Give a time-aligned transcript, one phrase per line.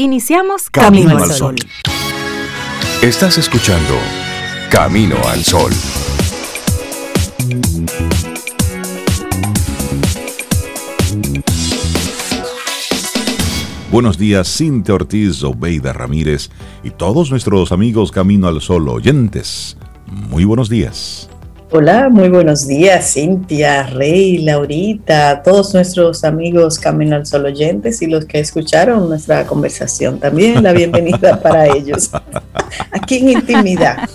[0.00, 1.56] Iniciamos Camino, al Sol.
[3.02, 3.94] Estás escuchando
[4.70, 5.72] Camino al Sol.
[13.90, 16.50] Buenos días, Cintia Ortiz, Obeida Ramírez
[16.84, 19.76] y todos nuestros amigos Camino al Sol oyentes.
[20.06, 21.27] Muy buenos días.
[21.70, 28.06] Hola, muy buenos días, Cintia, Rey, Laurita, todos nuestros amigos Camino al Sol oyentes y
[28.06, 30.18] los que escucharon nuestra conversación.
[30.18, 32.10] También la bienvenida para ellos.
[32.92, 34.08] Aquí en intimidad.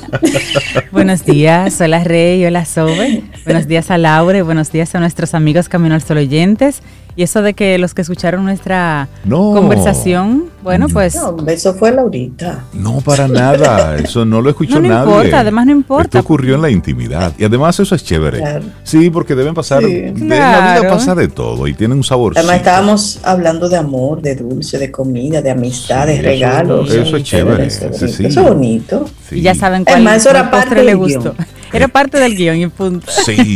[0.92, 3.24] Buenos días, hola Rey, hola Sobe.
[3.46, 6.82] Buenos días a Laure, buenos días a nuestros amigos Camino al Sol oyentes
[7.16, 11.16] y eso de que los que escucharon nuestra conversación, bueno, pues...
[11.16, 12.66] No, eso fue Laurita.
[12.74, 14.90] No, para nada, eso no lo escuchó nadie.
[14.90, 16.04] No importa, además no importa.
[16.06, 18.62] Esto ocurrió en la intimidad y además eso es chévere.
[18.84, 22.34] Sí, porque deben pasar, en la vida pasa de todo y tiene un sabor.
[22.36, 26.92] Además estábamos hablando de amor, de dulce, de comida, de amistad, de regalos.
[26.92, 27.68] Eso, es chévere.
[27.68, 29.06] Eso, es bonito.
[29.32, 31.36] Y ya saben cuál es era parte le gustó.
[31.74, 33.12] Era parte del guion y punto.
[33.26, 33.56] Sí.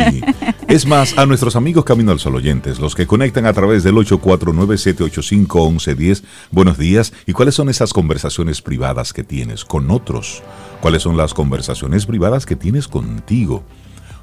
[0.67, 3.93] Es más, a nuestros amigos Camino al Sol oyentes, los que conectan a través del
[3.93, 7.13] 849-785-1110, buenos días.
[7.27, 10.41] ¿Y cuáles son esas conversaciones privadas que tienes con otros?
[10.81, 13.63] ¿Cuáles son las conversaciones privadas que tienes contigo?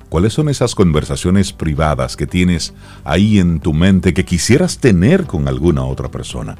[0.08, 5.46] ¿Cuáles son esas conversaciones privadas que tienes ahí en tu mente que quisieras tener con
[5.46, 6.56] alguna otra persona?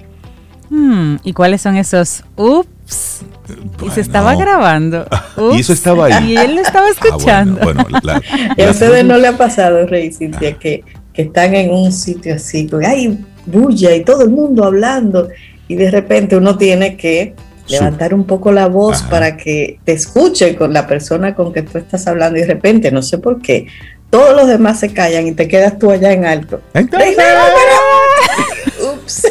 [0.70, 3.24] Hmm, ¿Y cuáles son esos ups?
[3.84, 5.06] Y se estaba grabando.
[5.54, 6.32] y eso estaba ahí.
[6.32, 7.60] Y él lo estaba ah, escuchando.
[8.58, 10.58] a ustedes no le ha pasado, Rey Cintia, ah.
[10.58, 15.28] que, que, están en un sitio así, con hay bulla y todo el mundo hablando,
[15.68, 17.34] y de repente uno tiene que
[17.68, 21.78] levantar un poco la voz para que te escuche con la persona con que tú
[21.78, 23.66] estás hablando, y de repente, no sé por qué,
[24.10, 26.60] todos los demás se callan y te quedas tú allá en alto.
[28.94, 29.26] Ups.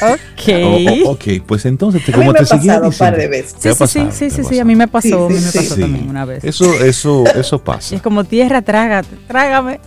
[0.00, 1.06] Ok.
[1.06, 2.88] ok, pues entonces, te, como te seguía diciendo.
[2.88, 3.56] Un par de veces.
[3.58, 6.24] Sí, sí, sí, sí, sí, a mí me pasó, a mí me pasó también una
[6.24, 6.44] vez.
[6.44, 7.96] Eso, eso, eso pasa.
[7.96, 9.80] es como tierra, trágate, trágame.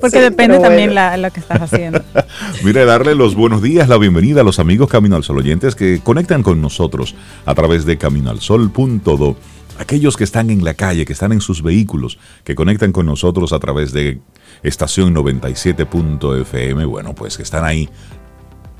[0.00, 2.02] Porque depende también la, lo que estás haciendo.
[2.64, 6.00] Mire, darle los buenos días, la bienvenida a los amigos Camino al Sol oyentes que
[6.02, 7.14] conectan con nosotros
[7.46, 9.36] a través de caminoalsol.do
[9.78, 13.52] aquellos que están en la calle, que están en sus vehículos, que conectan con nosotros
[13.52, 14.20] a través de
[14.62, 17.88] estación 97.fm, bueno, pues que están ahí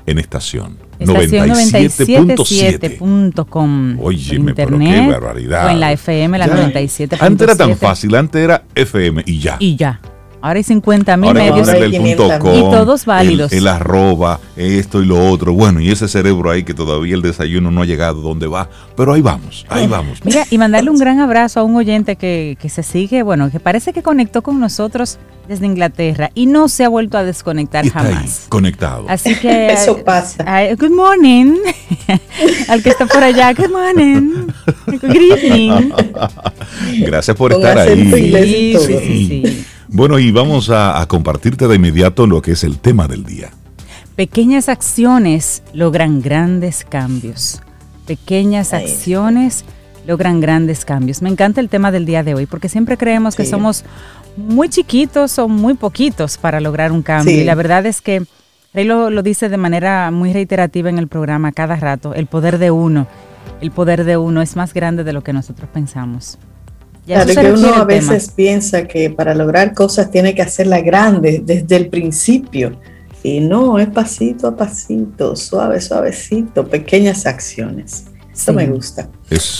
[0.09, 0.77] en estación.
[0.99, 3.99] Estación 97.7.com.
[4.01, 5.67] Oye, pero qué barbaridad.
[5.67, 7.17] O en la FM, la 97.7.
[7.21, 9.55] Antes era tan fácil, antes era FM y ya.
[9.59, 9.99] Y ya.
[10.41, 13.51] Ahora hay 50 mil medios y todos válidos.
[13.51, 15.53] El, arroba, esto y lo otro.
[15.53, 18.69] Bueno, y ese cerebro ahí que todavía el desayuno no ha llegado donde va.
[18.95, 20.23] Pero ahí vamos, ahí vamos.
[20.23, 23.59] Mira, y mandarle un gran abrazo a un oyente que, que se sigue, bueno, que
[23.59, 25.19] parece que conectó con nosotros
[25.49, 28.45] desde Inglaterra y no se ha vuelto a desconectar jamás.
[28.49, 29.05] conectado.
[29.09, 29.69] Así que.
[29.73, 30.45] Eso pasa.
[30.75, 31.55] good morning.
[32.69, 34.47] Al que está por allá, good morning.
[34.85, 35.91] Good evening.
[36.99, 38.11] Gracias por estar ahí.
[38.13, 43.07] Sí, sí, sí, Bueno, y vamos a, compartirte de inmediato lo que es el tema
[43.07, 43.49] del día.
[44.15, 47.61] Pequeñas acciones logran grandes cambios.
[48.05, 49.65] Pequeñas acciones
[50.05, 51.21] logran grandes cambios.
[51.21, 53.83] Me encanta el tema del día de hoy porque siempre creemos que somos
[54.37, 57.35] muy chiquitos o muy poquitos para lograr un cambio.
[57.35, 58.23] Y la verdad es que
[58.73, 62.69] él lo, dice de manera muy reiterativa en el programa cada rato, el poder de
[62.69, 63.07] uno,
[63.61, 66.37] el poder de uno es más grande de lo que nosotros pensamos.
[67.05, 71.75] Claro que uno a veces piensa que para lograr cosas tiene que hacerlas grandes desde
[71.75, 72.79] el principio.
[73.23, 78.05] Y no, es pasito a pasito, suave, suavecito, pequeñas acciones.
[78.33, 79.09] Eso me gusta.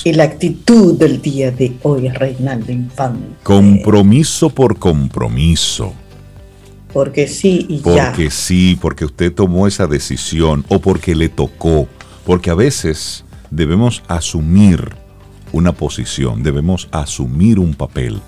[0.06, 3.36] y la actitud del día de hoy, Reinaldo Infante.
[3.44, 5.94] Compromiso por compromiso.
[6.94, 8.06] Porque sí y porque ya.
[8.08, 11.90] Porque sí, porque usted tomó esa decisión o porque le tocó.
[12.26, 14.96] Porque a veces debemos asumir
[15.52, 18.22] una posición, debemos asumir un papel.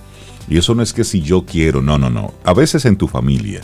[0.50, 2.34] Y eso no es que si yo quiero, no, no, no.
[2.44, 3.62] A veces en tu familia,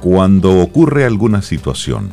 [0.00, 2.10] cuando ocurre alguna situación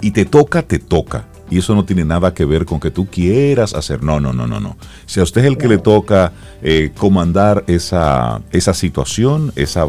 [0.00, 1.26] y te toca, te toca.
[1.50, 4.02] Y eso no tiene nada que ver con que tú quieras hacer.
[4.02, 4.76] No, no, no, no, no.
[5.06, 6.32] Si a usted es el que le toca
[6.62, 9.86] eh, comandar esa, esa situación, esa,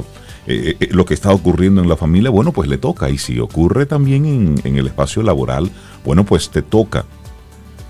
[0.48, 3.10] eh, eh, lo que está ocurriendo en la familia, bueno, pues le toca.
[3.10, 5.72] Y si ocurre también en, en el espacio laboral,
[6.04, 7.06] bueno, pues te toca.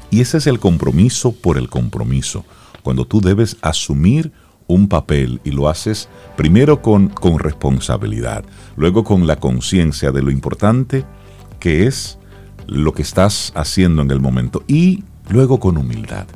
[0.10, 2.46] Y ese es el compromiso por el compromiso.
[2.84, 4.32] Cuando tú debes asumir
[4.68, 8.44] un papel y lo haces primero con, con responsabilidad,
[8.76, 11.06] luego con la conciencia de lo importante
[11.60, 12.18] que es
[12.68, 16.28] lo que estás haciendo en el momento y luego con humildad.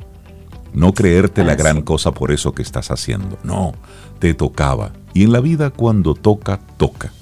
[0.72, 3.38] No creerte la gran cosa por eso que estás haciendo.
[3.42, 3.72] No,
[4.20, 4.92] te tocaba.
[5.14, 7.12] Y en la vida cuando toca, toca.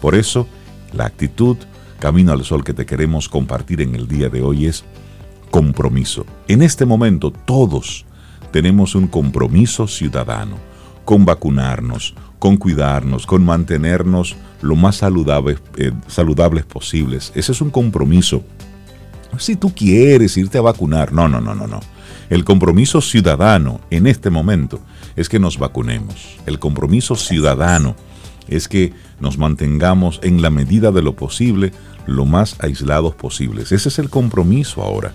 [0.00, 0.48] Por eso,
[0.92, 1.56] la actitud
[1.98, 4.84] Camino al Sol que te queremos compartir en el día de hoy es
[5.56, 6.26] compromiso.
[6.48, 8.04] En este momento todos
[8.50, 10.58] tenemos un compromiso ciudadano
[11.06, 17.32] con vacunarnos, con cuidarnos, con mantenernos lo más saludables, eh, saludables posibles.
[17.34, 18.44] Ese es un compromiso.
[19.38, 21.80] Si tú quieres irte a vacunar, no, no, no, no, no.
[22.28, 24.80] El compromiso ciudadano en este momento
[25.16, 26.36] es que nos vacunemos.
[26.44, 27.96] El compromiso ciudadano
[28.46, 31.72] es que nos mantengamos en la medida de lo posible
[32.04, 33.72] lo más aislados posibles.
[33.72, 35.14] Ese es el compromiso ahora.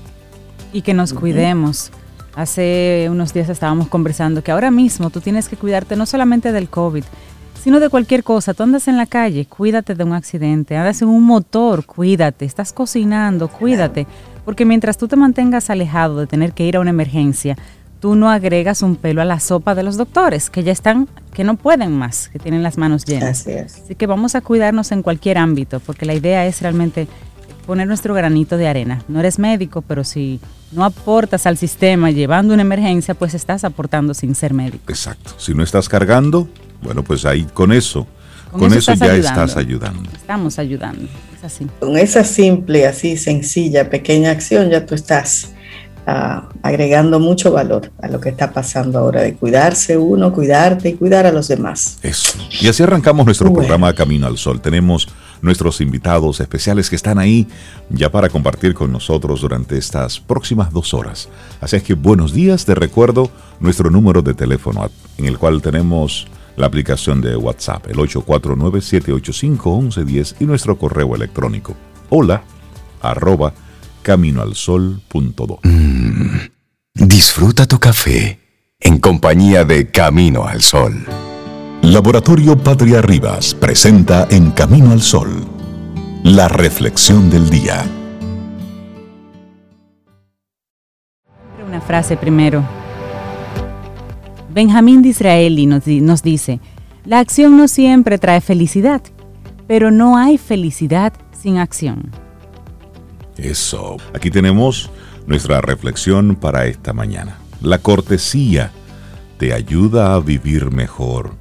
[0.73, 1.91] Y que nos cuidemos.
[2.35, 6.69] Hace unos días estábamos conversando que ahora mismo tú tienes que cuidarte no solamente del
[6.69, 7.03] COVID,
[7.61, 8.53] sino de cualquier cosa.
[8.53, 12.71] Tú andas en la calle, cuídate de un accidente, andas en un motor, cuídate, estás
[12.71, 14.07] cocinando, cuídate,
[14.45, 17.57] porque mientras tú te mantengas alejado de tener que ir a una emergencia,
[17.99, 21.43] tú no agregas un pelo a la sopa de los doctores, que ya están, que
[21.43, 23.41] no pueden más, que tienen las manos llenas.
[23.41, 27.07] Así, Así que vamos a cuidarnos en cualquier ámbito, porque la idea es realmente
[27.65, 29.03] poner nuestro granito de arena.
[29.07, 30.39] No eres médico, pero si
[30.71, 34.83] no aportas al sistema llevando una emergencia, pues estás aportando sin ser médico.
[34.87, 35.33] Exacto.
[35.37, 36.47] Si no estás cargando,
[36.81, 38.07] bueno, pues ahí con eso,
[38.51, 40.09] con, eso, ya estás ayudando.
[40.13, 41.67] Estamos ayudando, es así.
[41.79, 45.51] Con esa simple, así sencilla, pequeña acción ya tú estás
[46.05, 50.93] ah, agregando mucho valor a lo que está pasando ahora, de cuidarse uno, cuidarte y
[50.95, 51.97] cuidar a los demás.
[52.01, 52.39] Eso.
[52.59, 54.59] Y así arrancamos nuestro programa Camino al Sol.
[54.59, 55.07] Tenemos
[55.41, 57.47] nuestros invitados especiales que están ahí
[57.89, 61.29] ya para compartir con nosotros durante estas próximas dos horas.
[61.59, 63.29] Así es que buenos días, te recuerdo
[63.59, 70.45] nuestro número de teléfono en el cual tenemos la aplicación de WhatsApp, el 849-785-1110 y
[70.45, 71.75] nuestro correo electrónico,
[72.09, 72.43] hola,
[73.01, 73.53] arroba
[74.03, 75.59] caminoalsol.do.
[75.63, 76.37] Mm,
[76.95, 78.39] disfruta tu café
[78.79, 81.05] en compañía de Camino al Sol.
[81.83, 85.43] Laboratorio Patria Rivas presenta En Camino al Sol,
[86.23, 87.83] la reflexión del día.
[91.67, 92.63] Una frase primero
[94.53, 96.59] Benjamín Disraeli nos, nos dice,
[97.03, 99.01] la acción no siempre trae felicidad,
[99.67, 102.11] pero no hay felicidad sin acción.
[103.37, 103.97] Eso.
[104.13, 104.91] Aquí tenemos
[105.25, 107.39] nuestra reflexión para esta mañana.
[107.59, 108.71] La cortesía
[109.39, 111.40] te ayuda a vivir mejor.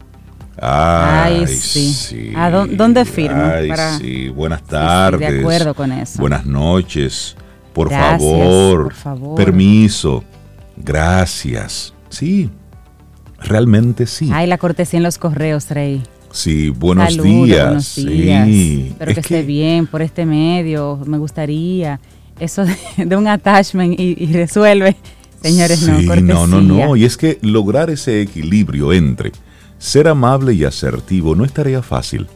[0.61, 2.33] Ay, sí.
[2.37, 3.43] ¿A dónde firmo?
[3.43, 4.29] Ay, sí.
[4.29, 5.33] Buenas tardes.
[5.33, 6.21] de acuerdo con eso.
[6.21, 7.37] Buenas noches.
[7.73, 8.85] Por favor.
[8.85, 9.37] Por favor.
[9.37, 10.23] Permiso.
[10.77, 11.95] Gracias.
[12.09, 12.51] Sí,
[13.43, 14.31] Realmente sí.
[14.33, 16.03] Ay, la cortesía en los correos, Rey.
[16.31, 17.65] Sí, buenos días.
[17.65, 18.49] Buenos días.
[18.49, 21.01] Espero que, esté bien por este medio.
[21.07, 22.01] Me gustaría.
[22.39, 24.97] Eso de, un attachment y, resuelve.
[25.43, 26.35] Señores, no, cortesía.
[26.35, 26.97] No, no, no.
[26.97, 29.33] Y es que lograr ese equilibrio entre
[29.81, 32.29] ser amable y asertivo no es tarea fácil,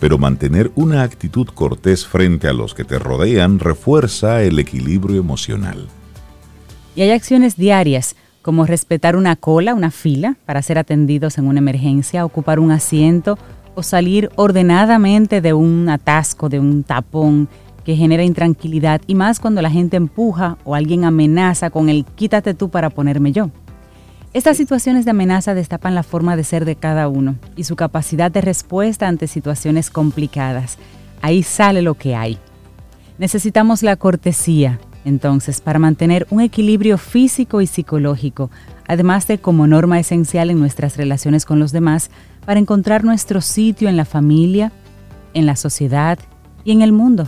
[0.00, 5.88] pero mantener una actitud cortés frente a los que te rodean refuerza el equilibrio emocional.
[6.96, 11.60] Y hay acciones diarias como respetar una cola, una fila para ser atendidos en una
[11.60, 13.38] emergencia, ocupar un asiento
[13.76, 17.48] o salir ordenadamente de un atasco, de un tapón
[17.84, 22.54] que genera intranquilidad y más cuando la gente empuja o alguien amenaza con el quítate
[22.54, 23.50] tú para ponerme yo.
[24.34, 28.30] Estas situaciones de amenaza destapan la forma de ser de cada uno y su capacidad
[28.30, 30.76] de respuesta ante situaciones complicadas.
[31.22, 32.38] Ahí sale lo que hay.
[33.16, 38.50] Necesitamos la cortesía, entonces, para mantener un equilibrio físico y psicológico,
[38.86, 42.10] además de como norma esencial en nuestras relaciones con los demás,
[42.44, 44.72] para encontrar nuestro sitio en la familia,
[45.32, 46.18] en la sociedad
[46.64, 47.26] y en el mundo.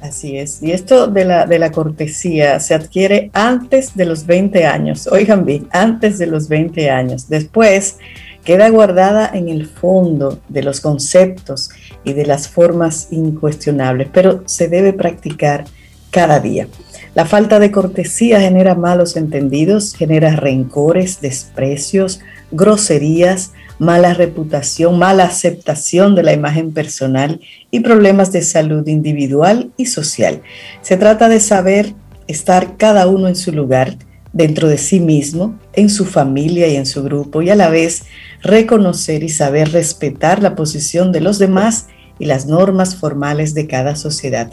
[0.00, 0.62] Así es.
[0.62, 5.08] Y esto de la, de la cortesía se adquiere antes de los 20 años.
[5.08, 7.28] Oigan bien, antes de los 20 años.
[7.28, 7.96] Después
[8.44, 11.70] queda guardada en el fondo de los conceptos
[12.04, 15.64] y de las formas incuestionables, pero se debe practicar
[16.10, 16.68] cada día.
[17.14, 26.14] La falta de cortesía genera malos entendidos, genera rencores, desprecios, groserías, mala reputación, mala aceptación
[26.14, 30.42] de la imagen personal y problemas de salud individual y social.
[30.82, 31.94] Se trata de saber
[32.26, 33.96] estar cada uno en su lugar,
[34.32, 38.04] dentro de sí mismo, en su familia y en su grupo, y a la vez
[38.42, 41.86] reconocer y saber respetar la posición de los demás
[42.18, 44.50] y las normas formales de cada sociedad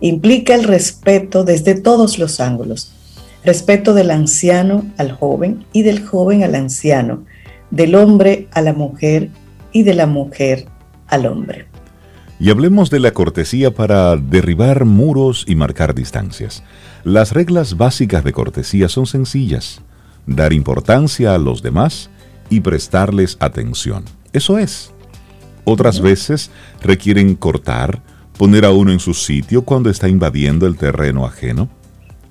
[0.00, 2.92] implica el respeto desde todos los ángulos.
[3.44, 7.24] Respeto del anciano al joven y del joven al anciano,
[7.70, 9.30] del hombre a la mujer
[9.72, 10.66] y de la mujer
[11.08, 11.66] al hombre.
[12.38, 16.62] Y hablemos de la cortesía para derribar muros y marcar distancias.
[17.02, 19.80] Las reglas básicas de cortesía son sencillas.
[20.26, 22.10] Dar importancia a los demás
[22.50, 24.04] y prestarles atención.
[24.32, 24.92] Eso es.
[25.64, 26.50] Otras veces
[26.82, 28.02] requieren cortar,
[28.38, 31.70] poner a uno en su sitio cuando está invadiendo el terreno ajeno,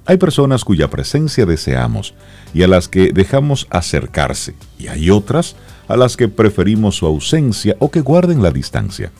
[0.05, 2.13] Hay personas cuya presencia deseamos
[2.53, 5.55] y a las que dejamos acercarse, y hay otras
[5.87, 9.11] a las que preferimos su ausencia o que guarden la distancia.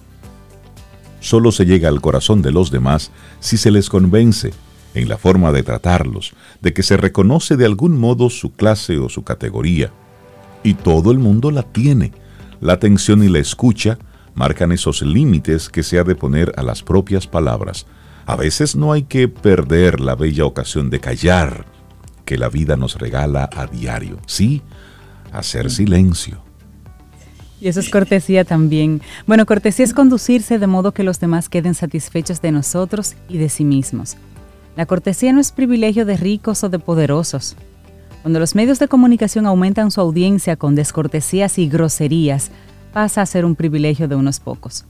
[1.19, 4.53] Solo se llega al corazón de los demás si se les convence,
[4.93, 9.09] en la forma de tratarlos, de que se reconoce de algún modo su clase o
[9.09, 9.91] su categoría.
[10.63, 12.13] Y todo el mundo la tiene.
[12.61, 13.97] La atención y la escucha
[14.35, 17.85] marcan esos límites que se ha de poner a las propias palabras.
[18.25, 21.65] A veces no hay que perder la bella ocasión de callar,
[22.25, 24.17] que la vida nos regala a diario.
[24.25, 24.63] Sí,
[25.32, 26.44] hacer silencio.
[27.62, 29.01] Y eso es cortesía también.
[29.27, 33.50] Bueno, cortesía es conducirse de modo que los demás queden satisfechos de nosotros y de
[33.50, 34.17] sí mismos.
[34.75, 37.55] La cortesía no es privilegio de ricos o de poderosos.
[38.24, 42.50] Cuando los medios de comunicación aumentan su audiencia con descortesías y groserías,
[42.91, 44.86] pasa a ser un privilegio de unos pocos.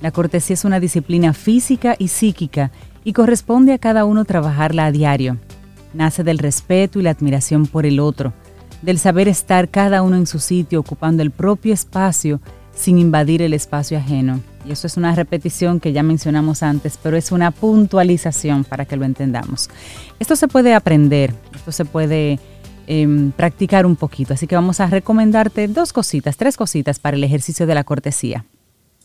[0.00, 2.70] La cortesía es una disciplina física y psíquica
[3.04, 5.38] y corresponde a cada uno trabajarla a diario.
[5.94, 8.32] Nace del respeto y la admiración por el otro,
[8.82, 12.40] del saber estar cada uno en su sitio ocupando el propio espacio
[12.74, 14.40] sin invadir el espacio ajeno.
[14.64, 18.96] Y eso es una repetición que ya mencionamos antes, pero es una puntualización para que
[18.96, 19.68] lo entendamos.
[20.20, 22.38] Esto se puede aprender, esto se puede
[22.90, 24.32] Em, practicar un poquito.
[24.32, 28.46] Así que vamos a recomendarte dos cositas, tres cositas para el ejercicio de la cortesía.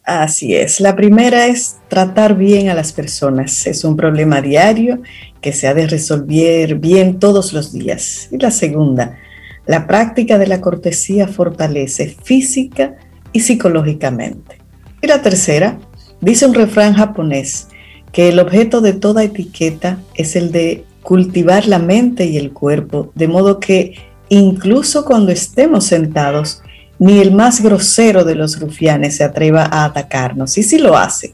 [0.04, 0.82] Así es.
[0.82, 3.66] La primera es tratar bien a las personas.
[3.68, 5.02] Es un problema diario
[5.40, 8.28] que se ha de resolver bien todos los días.
[8.32, 9.18] Y la segunda,
[9.66, 12.96] la práctica de la cortesía fortalece física
[13.32, 14.58] y psicológicamente.
[15.02, 15.80] Y la tercera,
[16.20, 17.68] dice un refrán japonés
[18.12, 23.12] que el objeto de toda etiqueta es el de cultivar la mente y el cuerpo,
[23.16, 23.96] de modo que
[24.30, 26.63] incluso cuando estemos sentados,
[27.04, 30.58] ni el más grosero de los rufianes se atreva a atacarnos.
[30.58, 31.34] Y si lo hace,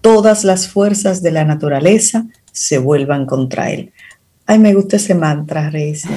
[0.00, 3.92] todas las fuerzas de la naturaleza se vuelvan contra él.
[4.46, 6.04] Ay, me gusta ese mantra, Reis.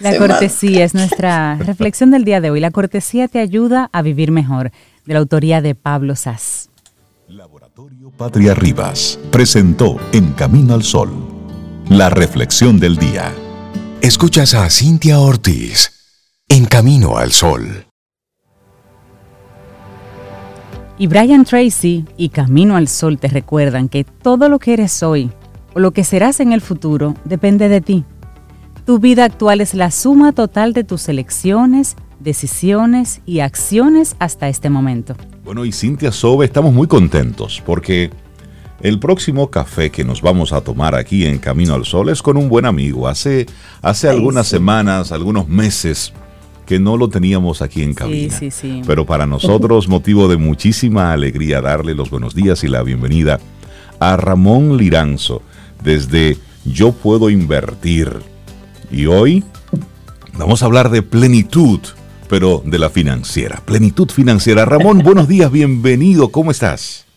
[0.00, 2.60] La cortesía es nuestra reflexión del día de hoy.
[2.60, 4.70] La cortesía te ayuda a vivir mejor,
[5.04, 6.70] de la autoría de Pablo Sass.
[8.16, 11.10] Patria Rivas presentó En Camino al Sol,
[11.88, 13.34] la reflexión del día.
[14.00, 15.97] Escuchas a Cintia Ortiz,
[16.50, 17.84] En Camino al Sol.
[20.96, 25.30] Y Brian Tracy y Camino al Sol te recuerdan que todo lo que eres hoy
[25.74, 28.04] o lo que serás en el futuro depende de ti.
[28.86, 34.70] Tu vida actual es la suma total de tus elecciones, decisiones y acciones hasta este
[34.70, 35.16] momento.
[35.44, 38.10] Bueno, y Cintia Sobe, estamos muy contentos porque
[38.80, 42.38] el próximo café que nos vamos a tomar aquí en Camino al Sol es con
[42.38, 43.06] un buen amigo.
[43.06, 43.44] Hace,
[43.82, 46.14] hace algunas semanas, algunos meses
[46.68, 48.38] que no lo teníamos aquí en cabina.
[48.38, 48.82] Sí, sí, sí.
[48.86, 53.40] Pero para nosotros motivo de muchísima alegría darle los buenos días y la bienvenida
[53.98, 55.40] a Ramón Liranzo
[55.82, 58.12] desde Yo Puedo Invertir.
[58.90, 59.44] Y hoy
[60.36, 61.80] vamos a hablar de plenitud
[62.28, 64.66] pero de la financiera, plenitud financiera.
[64.66, 67.07] Ramón, buenos días, bienvenido, ¿cómo estás?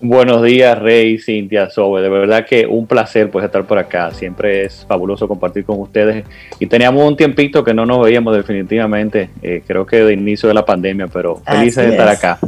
[0.00, 2.00] Buenos días, Rey, Cintia, Sobe.
[2.02, 4.12] De verdad que un placer pues estar por acá.
[4.12, 6.24] Siempre es fabuloso compartir con ustedes.
[6.60, 10.54] Y teníamos un tiempito que no nos veíamos definitivamente, eh, creo que de inicio de
[10.54, 12.38] la pandemia, pero felices de estar acá.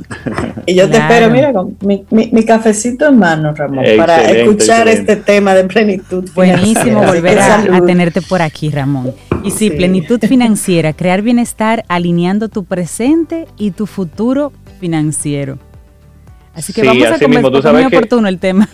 [0.66, 5.54] Y yo te espero, mira, con mi, cafecito en mano, Ramón, para escuchar este tema
[5.54, 6.28] de plenitud.
[6.35, 9.12] Buenísimo volver a, tenerte por aquí, Ramón.
[9.42, 15.59] Y sí, plenitud financiera, crear bienestar alineando tu presente y tu futuro financiero.
[16.61, 18.69] Así que vamos a muy oportuno el tema.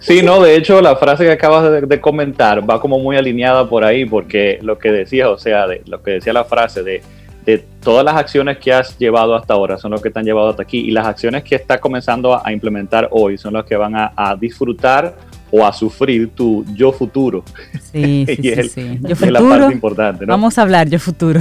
[0.00, 3.84] Sí, no, de hecho la frase que acabas de, comentar va como muy alineada por
[3.84, 7.00] ahí, porque lo que decías, o sea, de, lo que decía la frase de,
[7.44, 10.48] de todas las acciones que has llevado hasta ahora son las que te han llevado
[10.48, 13.94] hasta aquí y las acciones que estás comenzando a, implementar hoy son las que van
[13.94, 15.14] a, disfrutar
[15.52, 17.44] o a sufrir tu yo futuro.
[17.92, 20.32] Sí, sí, sí, Yo futuro, la parte importante, ¿no?
[20.32, 21.40] Vamos a hablar yo futuro.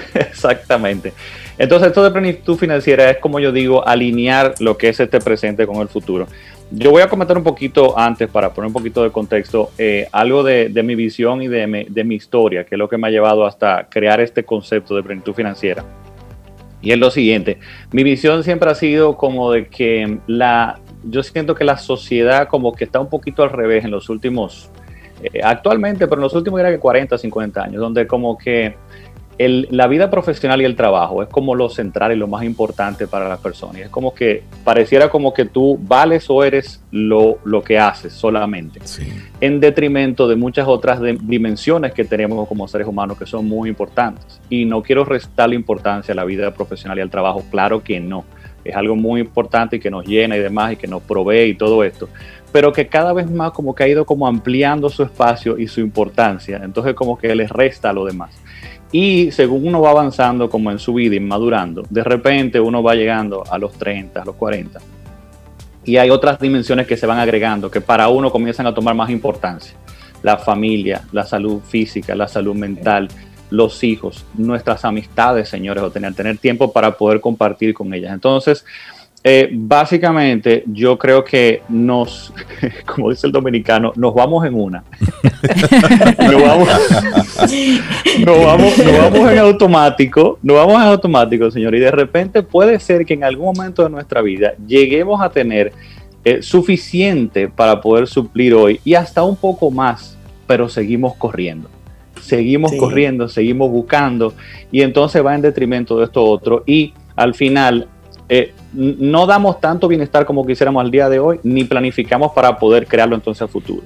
[0.14, 1.12] Exactamente.
[1.58, 5.66] Entonces, esto de plenitud financiera es, como yo digo, alinear lo que es este presente
[5.66, 6.26] con el futuro.
[6.70, 10.42] Yo voy a comentar un poquito antes, para poner un poquito de contexto, eh, algo
[10.42, 13.88] de, mi visión y de mi, historia, que es lo que me ha llevado hasta
[13.88, 15.84] crear este concepto de plenitud financiera.
[16.82, 17.58] Y es lo siguiente,
[17.92, 22.74] mi visión siempre ha sido como de que la, yo siento que la sociedad como
[22.74, 24.70] que está un poquito al revés en los últimos,
[25.22, 28.74] eh, actualmente, pero en los últimos era que 40, 50 años, donde como que
[29.38, 33.28] la vida profesional y el trabajo es como lo central y lo más importante para
[33.28, 33.82] las personas.
[33.82, 38.80] Es como que pareciera como que tú vales o eres lo, lo que haces solamente,
[39.40, 44.40] en detrimento de muchas otras dimensiones que tenemos como seres humanos que son muy importantes.
[44.48, 48.00] Y no quiero restar la importancia a la vida profesional y al trabajo, claro que
[48.00, 48.24] no.
[48.64, 51.54] Es algo muy importante y que nos llena y demás y que nos provee y
[51.54, 52.08] todo esto
[52.52, 55.82] pero que cada vez más como que ha ido como ampliando su espacio y su
[55.82, 56.58] importancia.
[56.64, 58.30] Entonces como que les resta a lo demás.
[58.92, 62.94] Y según uno va avanzando como en su vida y madurando, de repente uno va
[62.94, 64.80] llegando a los 30, a los 40.
[65.84, 69.10] Y hay otras dimensiones que se van agregando, que para uno comienzan a tomar más
[69.10, 69.74] importancia.
[70.22, 73.08] La familia, la salud física, la salud mental,
[73.50, 78.12] los hijos, nuestras amistades, señores, o tener, tener tiempo para poder compartir con ellas.
[78.12, 78.64] Entonces,
[79.28, 82.32] eh, básicamente, yo creo que nos,
[82.86, 84.84] como dice el dominicano, nos vamos en una.
[86.18, 86.68] nos, vamos,
[88.24, 91.74] vamos, vamos, en automático, nos vamos en automático, señor.
[91.74, 95.72] Y de repente puede ser que en algún momento de nuestra vida lleguemos a tener
[96.24, 100.16] eh, suficiente para poder suplir hoy y hasta un poco más,
[100.46, 101.68] pero seguimos corriendo
[102.20, 104.34] seguimos corriendo, seguimos buscando
[104.72, 107.88] y entonces va en detrimento de esto otro y al final
[108.28, 112.86] eh, no damos tanto bienestar como quisiéramos al día de hoy, ni planificamos para poder
[112.86, 113.82] crearlo entonces a futuro.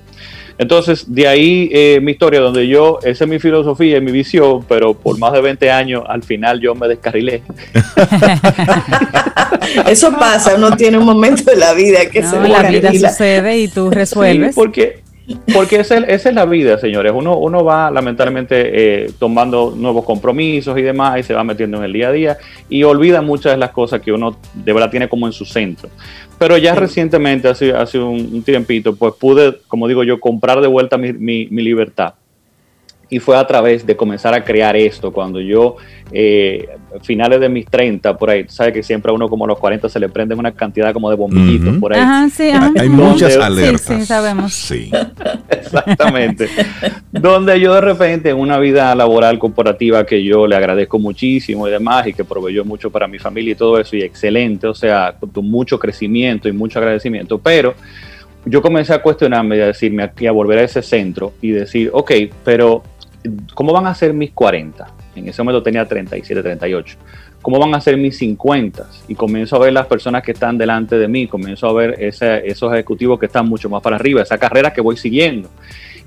[0.58, 4.62] Entonces, de ahí eh, mi historia, donde yo, esa es mi filosofía y mi visión,
[4.68, 7.42] pero por más de 20 años, al final yo me descarrilé.
[9.86, 13.68] Eso pasa, uno tiene un momento de la vida que se La vida sucede y
[13.68, 14.54] tú resuelves.
[14.54, 15.00] porque
[15.52, 17.12] porque esa, es la vida, señores.
[17.14, 21.84] Uno, uno va lamentablemente eh, tomando nuevos compromisos y demás y se va metiendo en
[21.84, 25.08] el día a día y olvida muchas de las cosas que uno de verdad tiene
[25.08, 25.88] como en su centro.
[26.38, 30.96] Pero ya recientemente, hace, hace un, tiempito, pues pude, como digo yo, comprar de vuelta
[30.96, 32.14] mi, mi libertad
[33.10, 35.76] y fue a través de comenzar a crear esto, cuando yo,
[36.12, 36.68] eh,
[37.02, 39.88] finales de mis 30, por ahí, sabe que siempre a uno como a los 40
[39.88, 42.30] se le prenden una cantidad como de bombillitos por ahí.
[42.30, 43.80] sí, Hay muchas alertas.
[43.80, 44.52] Sí, sí, sabemos.
[44.52, 44.90] Sí.
[45.50, 46.48] Exactamente.
[47.10, 51.70] donde yo de repente en una vida laboral corporativa que yo le agradezco muchísimo y
[51.72, 55.16] demás, y que proveyó mucho para mi familia y todo eso, y excelente, o sea,
[55.32, 57.74] con mucho crecimiento y mucho agradecimiento, pero
[58.44, 61.90] yo comencé a cuestionarme y a decirme aquí, a volver a ese centro y decir,
[61.92, 62.12] ok,
[62.44, 62.82] pero
[63.54, 64.86] ¿cómo van a ser mis 40?
[65.16, 66.96] En ese momento tenía 37, 38.
[67.42, 68.86] ¿Cómo van a ser mis 50?
[69.08, 72.72] Y comienzo a ver las personas que están delante de mí, comienzo a ver esos
[72.72, 75.48] ejecutivos que están mucho más para arriba, esa carrera que voy siguiendo.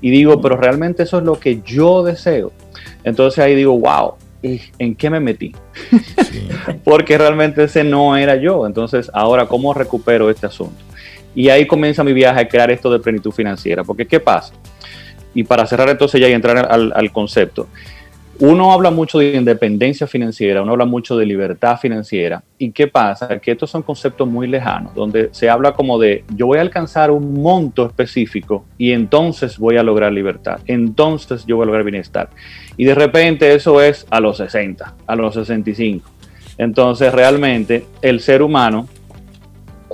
[0.00, 2.52] Y digo, pero realmente eso es lo que yo deseo.
[3.02, 4.14] Entonces ahí digo, wow,
[4.78, 5.54] ¿en qué me metí?
[6.84, 8.66] Porque realmente ese no era yo.
[8.66, 10.82] Entonces, ahora, ¿cómo recupero este asunto?
[11.34, 13.82] Y ahí comienza mi viaje a crear esto de plenitud financiera.
[13.82, 14.54] Porque, ¿qué pasa?
[15.34, 17.68] Y para cerrar entonces ya y entrar al, concepto,
[18.38, 22.42] uno habla mucho de independencia financiera, uno habla mucho de libertad financiera.
[22.58, 23.38] ¿Y qué pasa?
[23.38, 27.10] Que estos son conceptos muy lejanos, donde se habla como de yo voy a alcanzar
[27.10, 32.30] un monto específico y entonces voy a lograr libertad, entonces yo voy a lograr bienestar.
[32.76, 36.10] Y de repente eso es a los 60, a los 65.
[36.58, 38.88] Entonces realmente el ser humano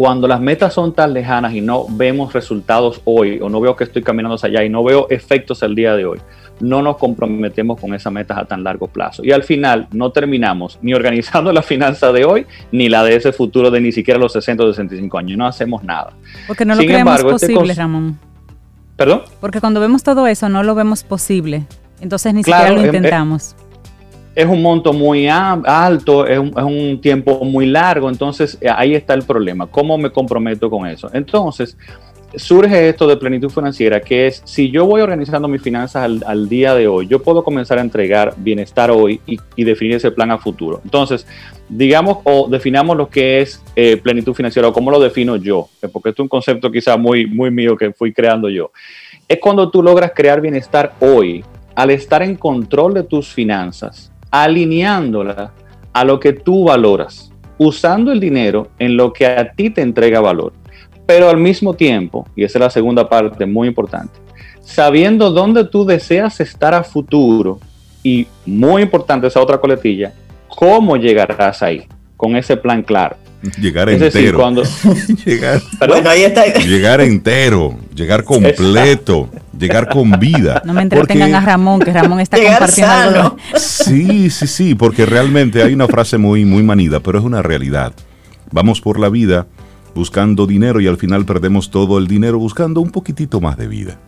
[0.00, 3.84] cuando las metas son tan lejanas y no vemos resultados hoy, o no veo que
[3.84, 6.18] estoy caminando hacia allá y no veo efectos el día de hoy,
[6.58, 9.22] no nos comprometemos con esas metas a tan largo plazo.
[9.22, 13.30] Y al final no terminamos ni organizando la finanza de hoy, ni la de ese
[13.30, 15.36] futuro de ni siquiera los 60 o 65 años.
[15.36, 16.14] No hacemos nada.
[16.46, 18.18] Porque no lo creemos este posible, Ramón.
[18.96, 19.24] ¿Perdón?
[19.38, 21.66] Porque cuando vemos todo eso, no lo vemos posible.
[22.00, 23.54] Entonces ni siquiera lo em, em, intentamos
[24.34, 29.22] es un monto muy alto, es un, tiempo muy largo, entonces eh, ahí está el
[29.22, 29.66] problema.
[29.66, 31.10] ¿Cómo me comprometo con eso?
[31.12, 31.76] Entonces,
[32.36, 36.74] surge esto de plenitud financiera, que es si yo voy organizando mis finanzas al, día
[36.74, 40.80] de hoy, yo puedo comenzar a entregar bienestar hoy y, definir ese plan a futuro.
[40.84, 41.26] Entonces,
[41.68, 45.88] digamos o definamos lo que es eh, plenitud financiera o cómo lo defino yo, eh,
[45.88, 48.70] porque esto es un concepto quizá muy, muy mío que fui creando yo.
[49.26, 55.52] Es cuando tú logras crear bienestar hoy al estar en control de tus finanzas alineándola
[55.92, 60.20] a lo que tú valoras, usando el dinero en lo que a ti te entrega
[60.20, 60.52] valor,
[61.06, 64.18] pero al mismo tiempo, y esa es la segunda parte muy importante,
[64.62, 67.58] sabiendo dónde tú deseas estar a futuro
[68.02, 70.12] y muy importante esa otra coletilla,
[70.48, 73.16] cómo llegarás ahí con ese plan claro.
[73.59, 74.38] Llegar entero.
[74.38, 74.62] cuando,
[75.24, 75.62] llegar,
[76.62, 80.61] llegar entero, llegar completo, llegar con vida.
[80.66, 83.37] No me entretengan a Ramón, que Ramón está compartiendo algo.
[83.57, 87.94] Sí, sí, sí, porque realmente hay una frase muy, muy manida, pero es una realidad.
[88.50, 89.46] Vamos por la vida
[89.94, 93.98] buscando dinero y al final perdemos todo el dinero buscando un poquitito más de vida.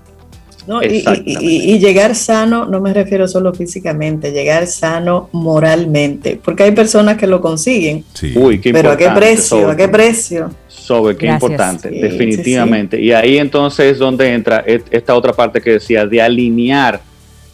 [0.82, 7.26] Y, llegar sano, no me refiero solo físicamente, llegar sano moralmente, porque hay personas que
[7.26, 8.04] lo consiguen.
[8.14, 8.32] Sí.
[8.36, 9.68] Uy, pero ¿a qué precio?
[9.68, 10.50] ¿A qué precio?
[10.82, 13.00] sobre qué importante, definitivamente.
[13.00, 17.00] Y ahí entonces es donde entra esta otra parte que decía de alinear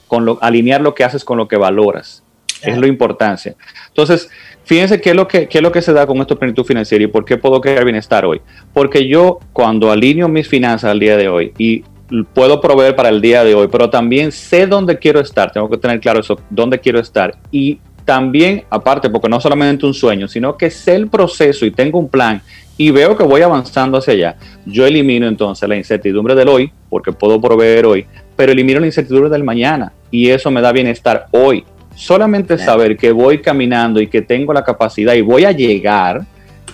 [0.06, 2.22] con lo, alinear lo que haces con lo que valoras.
[2.62, 3.54] Es lo importancia.
[3.88, 4.28] Entonces,
[4.64, 7.04] fíjense qué es, lo que, qué es lo que se da con esto plenitud financiera
[7.04, 8.40] y por qué puedo crear bienestar hoy.
[8.72, 11.84] Porque yo cuando alineo mis finanzas al día de hoy y
[12.32, 15.76] puedo proveer para el día de hoy, pero también sé dónde quiero estar, tengo que
[15.76, 17.36] tener claro eso, dónde quiero estar.
[17.50, 21.98] Y también, aparte, porque no solamente un sueño, sino que sé el proceso y tengo
[21.98, 22.40] un plan
[22.78, 27.12] y veo que voy avanzando hacia allá, yo elimino entonces la incertidumbre del hoy, porque
[27.12, 31.64] puedo proveer hoy, pero elimino la incertidumbre del mañana y eso me da bienestar hoy.
[31.94, 36.24] Solamente saber que voy caminando y que tengo la capacidad y voy a llegar,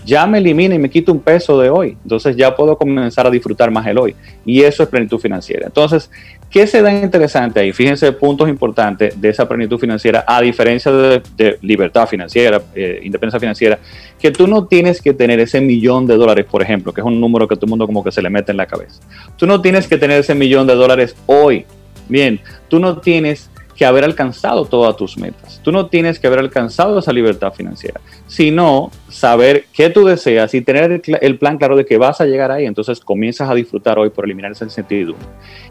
[0.04, 1.96] ya me elimina y me quita un peso de hoy.
[2.02, 4.14] Entonces ya puedo comenzar a disfrutar más el hoy.
[4.44, 5.66] Y eso es plenitud financiera.
[5.66, 6.10] Entonces,
[6.50, 7.72] ¿qué se da interesante ahí?
[7.72, 13.78] Fíjense puntos importantes de esa plenitud financiera, a diferencia de, libertad financiera, eh, independencia financiera,
[14.20, 17.20] que tú no tienes que tener ese millón de dólares, por ejemplo, que es un
[17.20, 19.00] número que todo el mundo como que se le mete en la cabeza.
[19.36, 21.64] Tú no tienes que tener ese millón de dólares hoy.
[22.08, 22.38] Bien,
[22.68, 25.60] tú no tienes que haber alcanzado todas tus metas.
[25.62, 30.60] Tú no tienes que haber alcanzado esa libertad financiera, sino saber qué tú deseas y
[30.60, 32.66] tener el, plan claro de que vas a llegar ahí.
[32.66, 35.26] Entonces comienzas a disfrutar hoy por eliminar esa incertidumbre.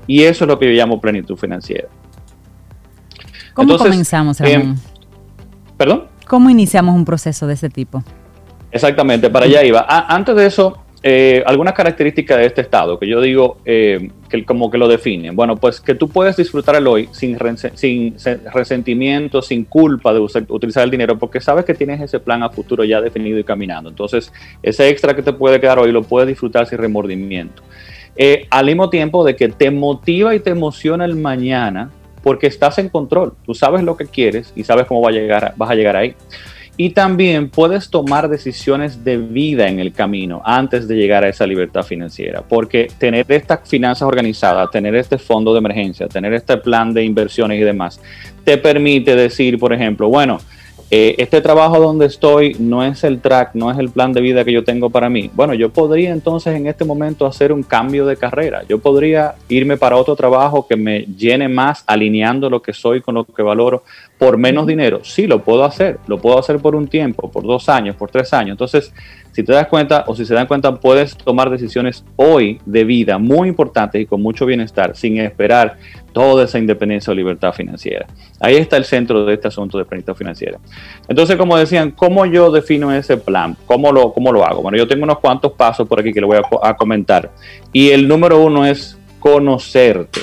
[0.06, 1.88] Y eso es lo que yo llamo plenitud financiera.
[3.54, 4.76] ¿Cómo comenzamos, em?
[5.78, 6.06] ¿Perdón?
[6.28, 8.04] ¿Cómo iniciamos un proceso de ese tipo?
[8.72, 9.86] Exactamente, para allá iba.
[9.88, 14.46] Ah, antes de eso, eh, algunas características de este estado que yo digo eh, que
[14.46, 15.36] como que lo definen.
[15.36, 17.38] Bueno, pues que tú puedes disfrutar el hoy sin,
[17.76, 18.15] sin
[18.52, 22.84] resentimiento, sin culpa de utilizar el dinero, porque sabes que tienes ese plan a futuro
[22.84, 23.89] ya definido y caminando.
[23.89, 27.62] Entonces, ese extra que te puede quedar hoy lo puedes disfrutar sin remordimiento.
[28.15, 31.91] Eh, al mismo tiempo de que te motiva y te emociona el mañana
[32.24, 33.34] porque estás en control.
[33.46, 36.15] Tú sabes lo que quieres y sabes cómo va a llegar, vas a llegar ahí.
[36.75, 41.45] Y también puedes tomar decisiones de vida en el camino antes de llegar a esa
[41.45, 46.91] libertad financiera, porque tener estas finanzas organizadas, tener este fondo de emergencia, tener este plan
[46.91, 48.01] de inversiones y demás,
[48.43, 50.39] te permite decir, por ejemplo, bueno,
[50.95, 54.45] eh, este trabajo donde estoy no es el track, no es el plan de vida
[54.45, 55.27] que yo tengo para mí.
[55.34, 58.62] Bueno, yo podría entonces en este momento hacer un cambio de carrera.
[58.69, 63.15] Yo podría irme para otro trabajo que me llene más, alineando lo que soy con
[63.15, 63.84] lo que valoro
[64.19, 65.03] por menos dinero.
[65.03, 65.97] Sí, lo puedo hacer.
[66.06, 68.51] Lo puedo hacer por un tiempo, por dos años, por tres años.
[68.51, 68.93] Entonces,
[69.34, 73.17] si te das cuenta o si se dan cuenta, puedes tomar decisiones hoy de vida
[73.17, 75.78] muy importantes y con mucho bienestar sin esperar
[76.13, 78.06] toda esa independencia o libertad financiera.
[78.39, 80.60] Ahí está el centro de este asunto de planificación financiera.
[81.08, 83.58] Entonces, como decían, ¿cómo yo defino ese plan?
[83.65, 84.62] ¿Cómo lo, cómo lo hago?
[84.62, 87.32] Bueno, yo tengo unos cuantos pasos por aquí que le voy a, a comentar.
[87.72, 90.19] Y el número uno es conocerte.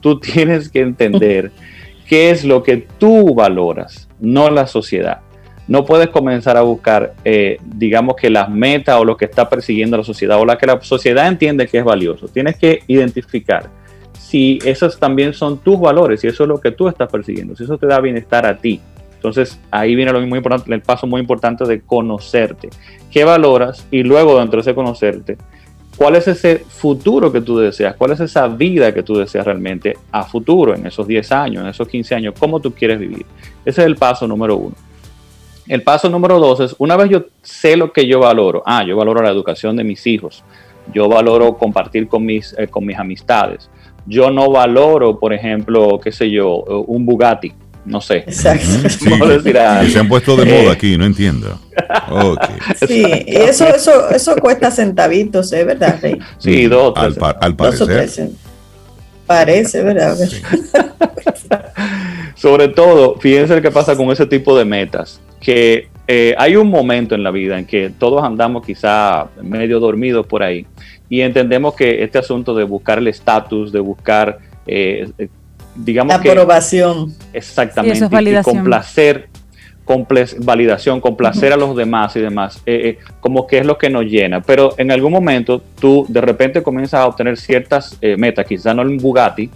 [0.00, 1.50] Tú tienes que entender
[2.06, 5.20] qué es lo que tú valoras, no la sociedad.
[5.70, 9.96] No puedes comenzar a buscar, eh, digamos que las metas o lo que está persiguiendo
[9.96, 12.26] la sociedad o la que la sociedad entiende que es valioso.
[12.26, 13.70] Tienes que identificar
[14.18, 17.62] si esos también son tus valores, si eso es lo que tú estás persiguiendo, si
[17.62, 18.80] eso te da bienestar a ti.
[19.14, 22.68] Entonces ahí viene lo muy importante, el paso muy importante de conocerte.
[23.08, 23.86] ¿Qué valoras?
[23.92, 25.38] Y luego dentro de ese conocerte,
[25.96, 27.94] ¿cuál es ese futuro que tú deseas?
[27.94, 31.68] ¿Cuál es esa vida que tú deseas realmente a futuro, en esos 10 años, en
[31.68, 32.34] esos 15 años?
[32.36, 33.24] ¿Cómo tú quieres vivir?
[33.64, 34.89] Ese es el paso número uno.
[35.70, 38.96] El paso número dos es, una vez yo sé lo que yo valoro, ah, yo
[38.96, 40.42] valoro la educación de mis hijos,
[40.92, 43.70] yo valoro compartir con mis, eh, con mis amistades,
[44.04, 46.56] yo no valoro, por ejemplo, qué sé yo,
[46.88, 47.52] un Bugatti,
[47.84, 48.16] no sé.
[48.16, 48.88] Exacto.
[49.88, 51.56] se han puesto de moda aquí, no entiendo.
[52.86, 56.18] Sí, y eso, eso, eso cuesta centavitos, ¿es verdad, Rey?
[56.38, 58.30] Sí, dos al, al parecer.
[59.30, 60.18] Parece, ¿verdad?
[62.34, 66.68] Sobre todo, fíjense lo que pasa con ese tipo de metas, que eh, hay un
[66.68, 70.66] momento en la vida en que todos andamos quizá medio dormidos por ahí
[71.08, 75.28] y entendemos que este asunto de buscar el estatus, de buscar, eh, eh,
[75.76, 77.14] digamos la aprobación.
[77.32, 78.04] Exactamente.
[78.04, 78.56] Y, validación.
[78.56, 79.28] complacer,
[80.38, 84.40] validación, complacer a los demás y demás, eh, como que es lo que nos llena.
[84.40, 88.96] Pero en algún momento tú de repente comienzas a obtener ciertas metas, quizás no en
[88.96, 89.50] Bugatti,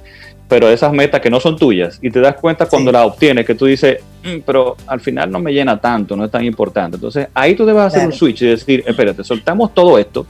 [0.49, 3.55] pero esas metas que no son tuyas, y te das cuenta cuando las obtienes que
[3.55, 6.97] tú dices, mm, pero al final no me llena tanto, no es tan importante.
[6.97, 10.27] Entonces ahí tú debes hacer un switch y decir, espérate, soltamos todo esto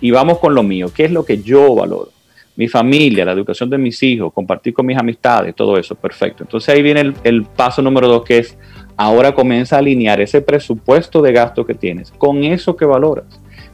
[0.00, 2.10] y vamos con lo mío, ¿qué es lo que yo valoro?
[2.54, 6.42] Mi familia, la educación de mis hijos, compartir con mis amistades, todo eso, perfecto.
[6.42, 8.56] Entonces ahí viene el, paso número dos, que es
[8.96, 13.26] ahora comienza a alinear ese presupuesto de gasto que tienes con eso que valoras.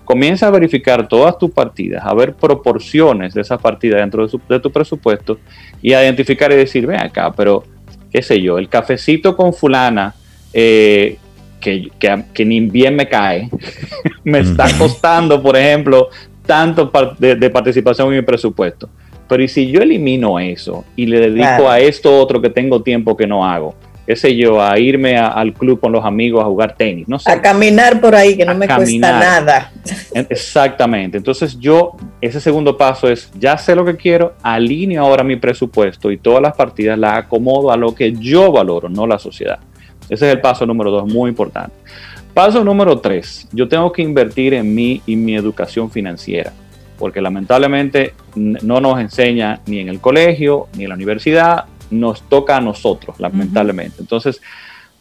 [0.04, 4.70] Comienza a verificar todas tus partidas, a ver proporciones de esas partidas dentro de, tu
[4.70, 5.38] presupuesto
[5.80, 7.62] y a identificar y decir, ven acá, pero
[8.11, 10.14] qué sé yo, el cafecito con fulana
[10.52, 11.18] eh,
[11.61, 13.48] que, ni bien me cae,
[14.24, 16.08] me está costando, por ejemplo,
[16.44, 18.88] tanto de, participación en mi presupuesto.
[19.28, 23.16] Pero y si yo elimino eso y le dedico a esto otro que tengo tiempo
[23.16, 23.74] que no hago,
[24.06, 27.30] qué sé yo, a irme al club con los amigos a jugar tenis, no sé.
[27.30, 29.72] A caminar por ahí, que no me cuesta nada.
[30.28, 31.16] Exactamente.
[31.18, 36.10] Entonces yo, ese segundo paso es, ya sé lo que quiero, alineo ahora mi presupuesto
[36.10, 39.58] y todas las partidas las acomodo a lo que yo valoro, no la sociedad.
[40.08, 41.76] Ese es el paso número dos, muy importante.
[42.34, 46.52] Paso número tres, yo tengo que invertir en mí y mi educación financiera
[47.02, 52.57] porque lamentablemente no nos enseña ni en el colegio ni en la universidad, nos toca
[52.57, 53.96] a nosotros, lamentablemente.
[54.00, 54.40] Entonces,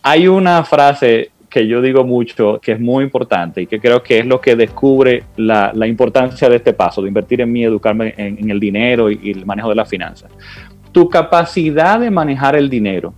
[0.03, 4.19] hay una frase que yo digo mucho, que es muy importante y que creo que
[4.19, 8.49] es lo que descubre la, importancia de este paso, de invertir en mí, educarme en,
[8.49, 10.31] el dinero y, el manejo de las finanzas.
[10.91, 13.13] Tu capacidad de manejar el dinero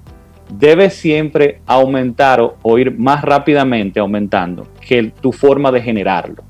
[0.52, 6.44] debe siempre aumentar o ir más rápidamente aumentando que tu forma de generarlo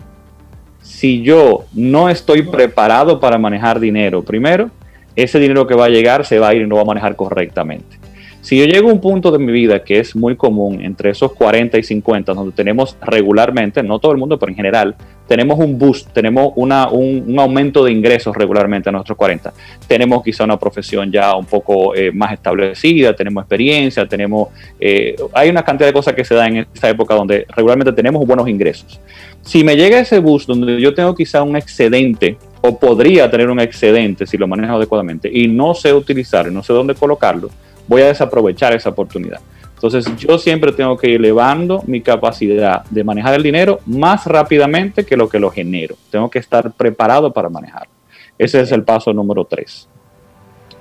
[0.83, 4.69] si yo no estoy preparado para manejar dinero, primero,
[5.15, 7.15] ese dinero que va a llegar se va a ir y no va a manejar
[7.15, 7.97] correctamente.
[8.41, 11.31] Si yo llego a un punto de mi vida que es muy común, entre esos
[11.31, 14.95] 40 y 50, donde tenemos regularmente, no todo el mundo, pero en general,
[15.33, 19.51] tenemos un boost, tenemos una, un, aumento de ingresos regularmente a nuestros 40.
[19.87, 24.49] Tenemos quizá una profesión ya un poco eh, más establecida, tenemos experiencia, tenemos...
[24.79, 28.23] Eh, hay una cantidad de cosas que se dan en esta época donde regularmente tenemos
[28.27, 28.99] buenos ingresos.
[29.41, 33.59] Si me llega ese boost donde yo tengo quizá un excedente o podría tener un
[33.59, 37.49] excedente si lo manejo adecuadamente y no sé utilizar, no sé dónde colocarlo,
[37.87, 39.39] voy a desaprovechar esa oportunidad.
[39.83, 45.05] Entonces yo siempre tengo que ir elevando mi capacidad de manejar el dinero más rápidamente
[45.05, 45.97] que lo que lo genero.
[46.09, 47.91] Tengo que estar preparado para manejarlo.
[48.37, 49.89] Ese es el paso número tres.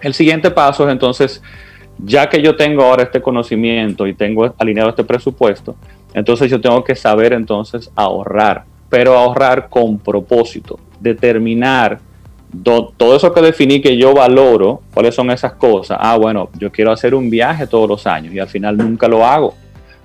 [0.01, 1.43] El siguiente paso es entonces,
[1.99, 5.75] ya que yo tengo ahora este conocimiento y tengo alineado este presupuesto,
[6.15, 11.99] entonces yo tengo que saber entonces ahorrar, pero ahorrar con propósito, determinar
[12.63, 15.99] todo eso que definí que yo valoro, cuáles son esas cosas.
[16.01, 19.25] Ah, bueno, yo quiero hacer un viaje todos los años y al final nunca lo
[19.25, 19.55] hago.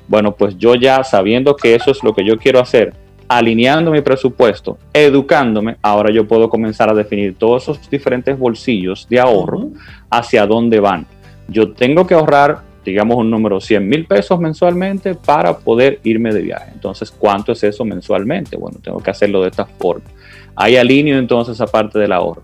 [0.08, 2.94] Bueno, pues yo ya sabiendo que eso es lo que yo quiero hacer,
[3.28, 9.20] alineando mi presupuesto, educándome, ahora yo puedo comenzar a definir todos esos diferentes bolsillos de
[9.20, 9.68] ahorro
[10.10, 11.06] hacia dónde van.
[11.50, 16.42] Yo tengo que ahorrar, digamos, un número 100 mil pesos mensualmente para poder irme de
[16.42, 16.72] viaje.
[16.74, 18.56] Entonces, ¿cuánto es eso mensualmente?
[18.56, 20.06] Bueno, tengo que hacerlo de esta forma.
[20.58, 22.44] Ahí alineo entonces esa parte del ahorro.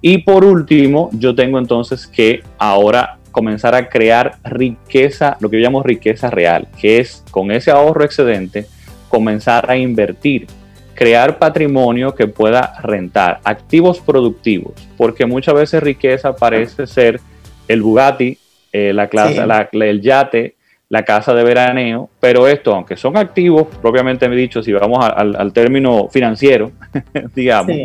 [0.00, 5.62] Y por último, yo tengo entonces que ahora comenzar a crear riqueza, lo que yo
[5.62, 8.66] llamo riqueza real, que es con ese ahorro excedente
[9.08, 10.46] comenzar a invertir,
[10.94, 17.20] crear patrimonio que pueda rentar, activos productivos, porque muchas veces riqueza parece ser
[17.68, 18.38] el Bugatti,
[18.72, 19.40] eh, la clase,
[19.72, 20.54] el yate,
[20.90, 24.98] la casa de veraneo, pero esto, aunque son activos, propiamente me he dicho, si vamos
[25.00, 26.72] al, término financiero,
[27.34, 27.76] digamos,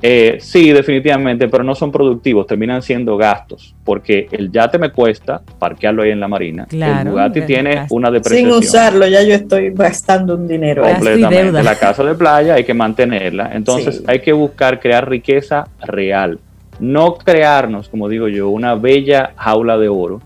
[0.00, 0.72] eh, sí.
[0.72, 6.10] definitivamente, pero no son productivos, terminan siendo gastos, porque el yate me cuesta parquearlo ahí
[6.10, 8.62] en la marina, el Bugatti tiene una depreciación.
[8.62, 10.84] Sin usarlo, ya yo estoy gastando un dinero.
[10.84, 16.38] Completamente, la casa de playa hay que mantenerla, entonces hay que buscar crear riqueza real,
[16.80, 20.22] no crearnos, como digo yo, una bella jaula de oro,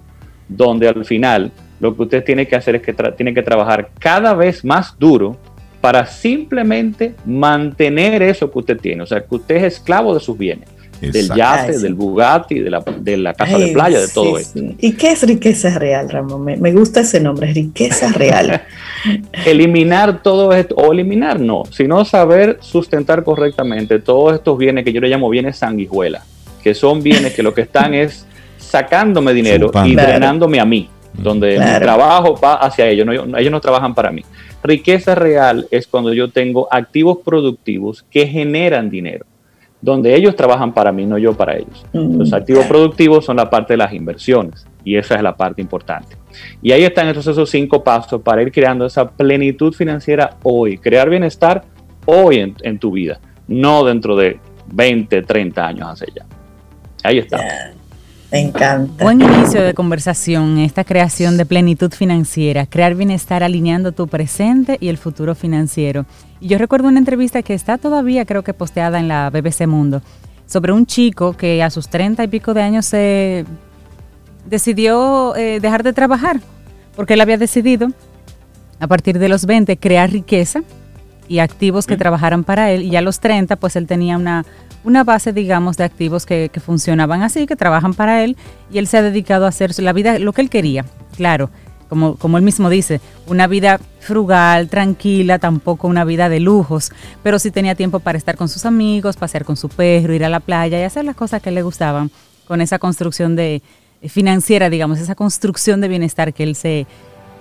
[0.48, 1.50] donde al final
[1.82, 5.36] lo que usted tiene que hacer es que tiene que trabajar cada vez más duro
[5.80, 9.02] para simplemente mantener eso que usted tiene.
[9.02, 10.68] O sea, que usted es esclavo de sus bienes.
[11.00, 14.60] Del yate, del Bugatti, de la, de la casa de playa, de todo eso.
[14.78, 16.44] ¿Y qué es riqueza real, Ramón?
[16.44, 18.62] Me, gusta ese nombre, riqueza real.
[19.44, 25.00] eliminar todo esto, o eliminar no, sino saber sustentar correctamente todos estos bienes que yo
[25.00, 26.24] le llamo bienes sanguijuelas,
[26.62, 28.24] que son bienes que lo que están es
[28.58, 33.60] sacándome dinero y drenándome a mí donde mi trabajo va hacia ellos, no, ellos no
[33.60, 34.22] trabajan para mí.
[34.62, 39.26] Riqueza real es cuando yo tengo activos productivos que generan dinero,
[39.80, 41.84] donde ellos trabajan para mí, no yo para ellos.
[41.92, 45.60] Mm, Los activos productivos son la parte de las inversiones y esa es la parte
[45.60, 46.16] importante.
[46.62, 51.10] Y ahí están entonces esos cinco pasos para ir creando esa plenitud financiera hoy, crear
[51.10, 51.64] bienestar
[52.06, 54.38] hoy en, tu vida, no dentro de
[54.72, 56.26] 20, 30 años hacia allá.
[57.04, 57.74] Ahí está.
[58.32, 59.04] Me encanta.
[59.04, 64.88] Buen inicio de conversación, esta creación de plenitud financiera, crear bienestar alineando tu presente y
[64.88, 66.06] el futuro financiero.
[66.40, 70.00] Y yo recuerdo una entrevista que está todavía, creo que posteada en la BBC Mundo,
[70.46, 73.44] sobre un chico que a sus treinta y pico de años se
[74.46, 76.40] decidió eh, dejar de trabajar,
[76.96, 77.88] porque él había decidido,
[78.80, 80.62] a partir de los 20, crear riqueza
[81.28, 84.46] y activos que trabajaran para él, y a los 30, pues él tenía una
[84.84, 88.36] una base, digamos, de activos que, funcionaban así, que trabajan para él,
[88.72, 90.84] y él se ha dedicado a hacer la vida, lo que él quería,
[91.16, 91.50] claro,
[91.88, 96.90] como, como él mismo dice, una vida frugal, tranquila, tampoco una vida de lujos,
[97.22, 100.28] pero sí tenía tiempo para estar con sus amigos, pasear con su perro, ir a
[100.28, 102.10] la playa y hacer las cosas que le gustaban
[102.46, 103.62] con esa construcción de,
[104.08, 106.86] financiera, digamos, esa construcción de bienestar que él se,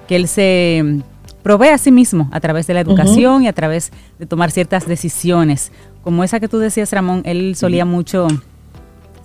[0.08, 1.00] que él se mm,
[1.44, 4.88] provee a sí mismo a través de la educación y a través de tomar ciertas
[4.88, 5.72] decisiones.
[6.04, 8.28] Como esa que tú decías, Ramón, él solía mucho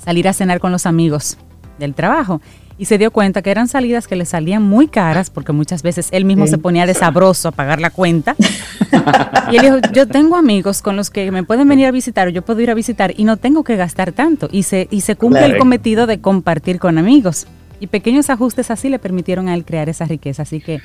[0.03, 1.39] salir a cenar con los amigos
[1.79, 2.41] del trabajo
[2.79, 6.09] y se dio cuenta que eran salidas que le salían muy caras porque muchas veces
[6.13, 8.37] él mismo se ponía de sabroso a pagar la cuenta.
[9.51, 12.31] y él dijo, yo tengo amigos con los que me pueden venir a visitar o
[12.31, 14.49] yo puedo ir a visitar y no tengo que gastar tanto.
[14.53, 17.47] Y se, y se cumple el cometido de compartir con amigos.
[17.81, 20.43] Y pequeños ajustes así le permitieron a él crear esa riqueza.
[20.43, 20.81] Así que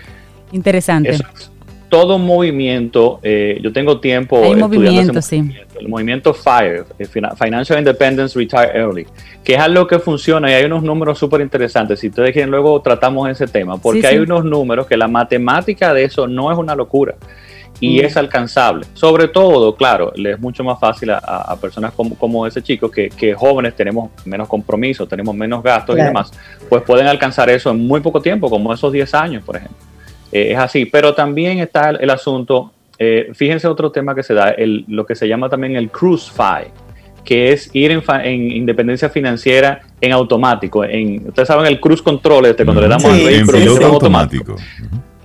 [0.53, 1.19] interesante
[1.91, 5.43] todo movimiento, eh, yo tengo tiempo Hay movimiento, sí.
[5.77, 9.05] el movimiento FIRE, eh, Financial Independence Retire Early,
[9.43, 11.99] que es algo que funciona y hay unos números súper interesantes.
[11.99, 16.05] Si ustedes quieren, luego tratamos ese tema, porque hay unos números que la matemática de
[16.05, 17.15] eso no es una locura
[17.81, 18.05] y mm.
[18.05, 18.85] es alcanzable.
[18.93, 23.75] Sobre todo, claro, le es mucho más fácil a, personas como, ese chico que, jóvenes
[23.75, 26.31] tenemos menos compromiso, tenemos menos gastos y demás,
[26.69, 29.90] pues pueden alcanzar eso en muy poco tiempo, como esos 10 años, por ejemplo.
[30.31, 34.51] Eh, es así, pero también está el, asunto, eh, fíjense otro tema que se da,
[34.51, 36.69] el, lo que se llama también el cruise fi,
[37.23, 40.83] que es ir en, independencia financiera en automático.
[40.83, 44.55] En, ustedes saben el cruise control, este, cuando le damos al vehículo, en automático.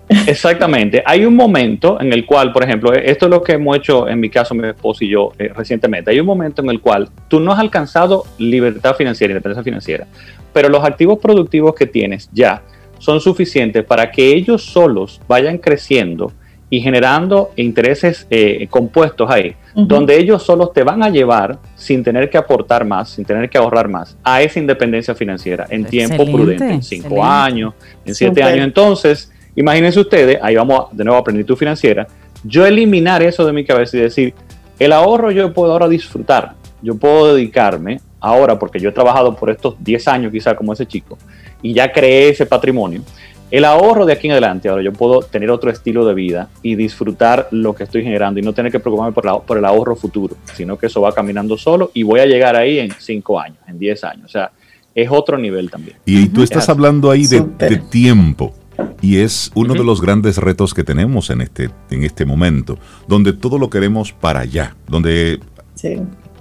[0.08, 1.02] Exactamente.
[1.04, 4.20] Hay un momento en el cual, por ejemplo, esto es lo que hemos hecho en
[4.20, 6.10] mi caso, mi esposo y yo eh, recientemente.
[6.10, 10.06] Hay un momento en el cual tú no has alcanzado libertad financiera, independencia financiera,
[10.52, 12.62] pero los activos productivos que tienes ya
[12.98, 16.32] son suficientes para que ellos solos vayan creciendo
[16.68, 22.28] y generando intereses eh, compuestos ahí, donde ellos solos te van a llevar sin tener
[22.28, 26.68] que aportar más, sin tener que ahorrar más, a esa independencia financiera en tiempo prudente,
[26.68, 28.64] en cinco años, en siete años.
[28.64, 32.08] Entonces, imagínense ustedes, ahí vamos de nuevo a plenitud financiera,
[32.42, 34.34] yo eliminar eso de mi cabeza y decir,
[34.78, 39.50] el ahorro yo puedo ahora disfrutar, yo puedo dedicarme ahora, porque yo he trabajado por
[39.50, 41.16] estos 10 años quizá como ese chico,
[41.62, 43.02] y ya creé ese patrimonio,
[43.50, 46.74] el ahorro de aquí en adelante, ahora yo puedo tener otro estilo de vida y
[46.74, 50.36] disfrutar lo que estoy generando y no tener que preocuparme por, por el ahorro futuro,
[50.54, 53.78] sino que eso va caminando solo y voy a llegar ahí en 5 años, en
[53.78, 54.24] 10 años.
[54.24, 54.50] O sea,
[54.96, 55.96] es otro nivel también.
[56.06, 57.42] Y tú estás hablando ahí de,
[57.90, 58.52] tiempo.
[59.00, 63.32] Y es uno de los grandes retos que tenemos en este, en este momento, donde
[63.32, 65.40] todo lo queremos para allá, donde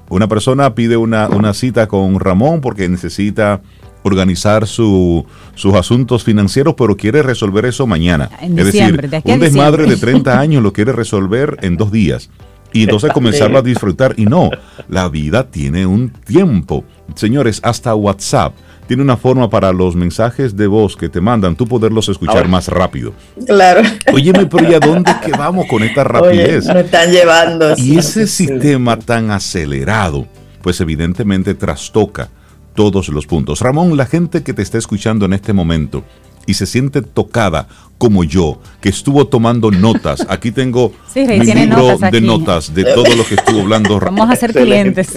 [0.09, 3.61] una persona pide una, una cita con Ramón porque necesita
[4.05, 5.25] organizar sus
[5.73, 8.29] asuntos financieros, pero quiere resolver eso mañana.
[8.39, 12.29] es decir, un desmadre de 30 años lo quiere resolver en dos días.
[12.71, 14.13] Y entonces comenzarlo a disfrutar.
[14.17, 14.51] Y no,
[14.89, 16.83] la vida tiene un tiempo.
[17.15, 18.53] Señores, hasta WhatsApp
[18.85, 22.67] tiene una forma para los mensajes de voz que te mandan, tú poderlos escuchar más
[22.67, 23.13] rápido.
[23.47, 23.81] Claro.
[24.13, 26.69] Óyeme, pero ¿y a dónde que vamos con esta rapidez?
[26.69, 27.73] Oye, están llevando.
[27.77, 30.27] Y ese sistema tan acelerado,
[30.61, 32.29] pues evidentemente trastoca
[32.75, 33.61] todos los puntos.
[33.61, 36.03] Ramón, la gente que te está escuchando en este momento
[36.45, 40.25] y se siente tocada como yo, que estuvo tomando notas.
[40.29, 43.99] Aquí tengo mi libro de notas de todo lo que estuvo hablando.
[44.03, 45.15] Vamos a ser clientes.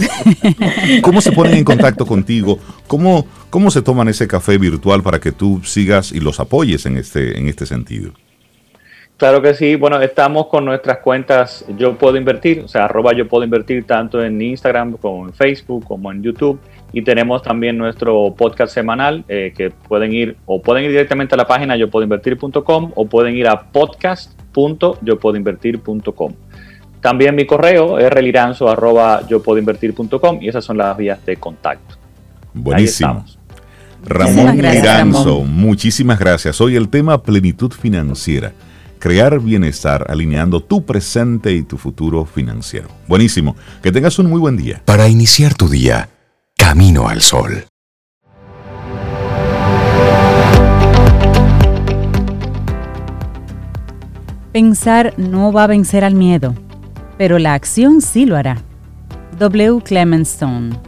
[1.03, 2.59] ¿Cómo se ponen en contacto contigo?
[2.87, 6.97] ¿Cómo, ¿Cómo se toman ese café virtual para que tú sigas y los apoyes en
[6.97, 8.13] este, en este sentido?
[9.19, 9.75] Claro que sí.
[9.75, 14.23] Bueno, estamos con nuestras cuentas Yo Puedo Invertir, o sea, arroba Yo Puedo Invertir tanto
[14.23, 16.61] en Instagram como en Facebook como en YouTube.
[16.93, 21.39] Y tenemos también nuestro podcast semanal eh, que pueden ir o pueden ir directamente a
[21.39, 26.33] la página yo puedo invertir.com o pueden ir a podcast.yopuedoinvertir.com.
[27.01, 31.37] También mi correo es reliranzo arroba yo puedo invertir.com y esas son las vías de
[31.37, 31.97] contacto.
[32.55, 33.25] Buenísimo.
[34.05, 36.61] Ramón Liranzo, muchísimas gracias.
[36.61, 38.53] Hoy el tema plenitud financiera
[38.99, 42.89] crear bienestar alineando tu presente y tu futuro financiero.
[43.07, 43.57] Buenísimo.
[43.83, 44.83] Que tengas un muy buen día.
[44.85, 46.09] Para iniciar tu día,
[46.69, 47.65] camino al sol.
[54.53, 56.55] Pensar no va a vencer al miedo,
[57.17, 58.59] pero la acción sí lo hará.
[59.39, 59.81] W.
[59.83, 60.79] Clement Stone.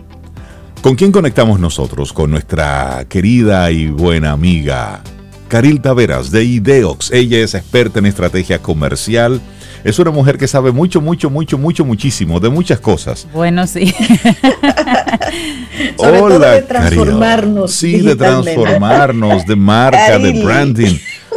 [0.83, 2.13] ¿Con quién conectamos nosotros?
[2.13, 5.03] Con nuestra querida y buena amiga
[5.49, 7.11] Caril Taveras de Ideox.
[7.11, 9.41] Ella es experta en estrategia comercial.
[9.83, 13.27] Es una mujer que sabe mucho, mucho, mucho, mucho, muchísimo de muchas cosas.
[13.33, 13.95] Bueno, sí.
[15.97, 17.73] Hola, de transformarnos.
[17.73, 20.97] Sí, de transformarnos, de marca, de branding.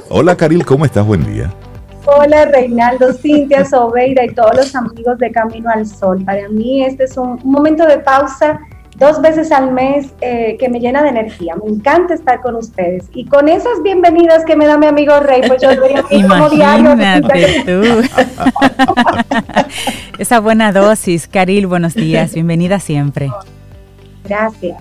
[0.10, 1.06] Hola, Caril, ¿cómo estás?
[1.06, 1.54] Buen día.
[2.06, 6.22] Hola Reinaldo, Cintia, Sobeida y todos los amigos de Camino al Sol.
[6.26, 8.60] Para mí este es un momento de pausa
[9.04, 11.56] dos veces al mes eh, que me llena de energía.
[11.62, 13.04] Me encanta estar con ustedes.
[13.14, 16.50] Y con esas bienvenidas que me da mi amigo Rey, pues yo debería ir como
[16.50, 16.96] diario.
[17.66, 17.82] tú.
[20.20, 21.28] Esa buena dosis.
[21.28, 22.34] Caril, buenos días.
[22.34, 23.30] Bienvenida siempre.
[24.24, 24.78] Gracias.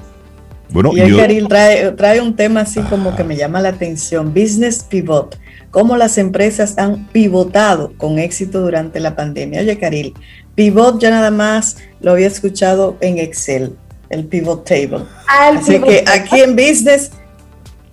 [0.70, 4.32] Bueno, y hoy Karil trae, trae un tema así como que me llama la atención,
[4.32, 5.38] Business Pivot,
[5.70, 9.60] cómo las empresas han pivotado con éxito durante la pandemia.
[9.60, 10.14] Oye, Karil,
[10.54, 13.76] pivot ya nada más lo había escuchado en Excel,
[14.12, 15.04] el pivot table.
[15.26, 17.10] Ah, así que aquí en Business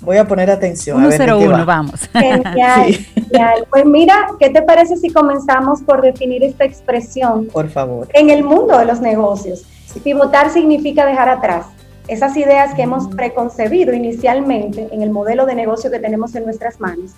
[0.01, 1.11] voy a poner atención.
[1.11, 2.01] 101, vamos.
[2.13, 3.67] Genial, genial.
[3.69, 7.47] Pues mira, ¿qué te parece si comenzamos por definir esta expresión?
[7.47, 8.07] Por favor.
[8.13, 9.65] En el mundo de los negocios.
[10.03, 11.65] Pivotar significa dejar atrás
[12.07, 16.79] esas ideas que hemos preconcebido inicialmente en el modelo de negocio que tenemos en nuestras
[16.79, 17.11] manos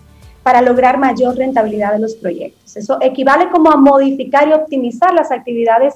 [0.44, 2.76] para lograr mayor rentabilidad de los proyectos.
[2.76, 5.96] Eso equivale como a modificar y optimizar las actividades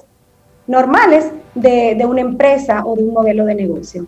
[0.66, 4.06] normales de, de una empresa o de un modelo de negocio.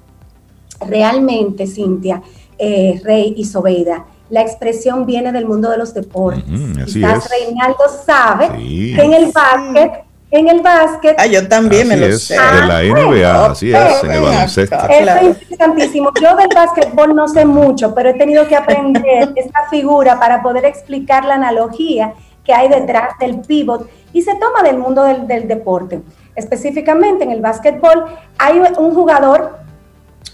[0.86, 2.22] Realmente, Cintia,
[2.58, 4.06] eh, Rey y Sobeida.
[4.30, 6.44] La expresión viene del mundo de los deportes.
[6.86, 11.16] Quizás Reinaldo sabe que en el básquet en el básquet.
[11.18, 12.34] Ah, yo también me lo sé.
[12.34, 14.76] de la NBA, así es, en el baloncesto.
[14.88, 16.10] es interesantísimo.
[16.20, 20.66] Yo del básquetbol no sé mucho, pero he tenido que aprender esta figura para poder
[20.66, 22.12] explicar la analogía
[22.44, 26.00] que hay detrás del pivot y se toma del mundo del, del deporte.
[26.38, 28.04] Específicamente en el básquetbol
[28.38, 29.58] hay un jugador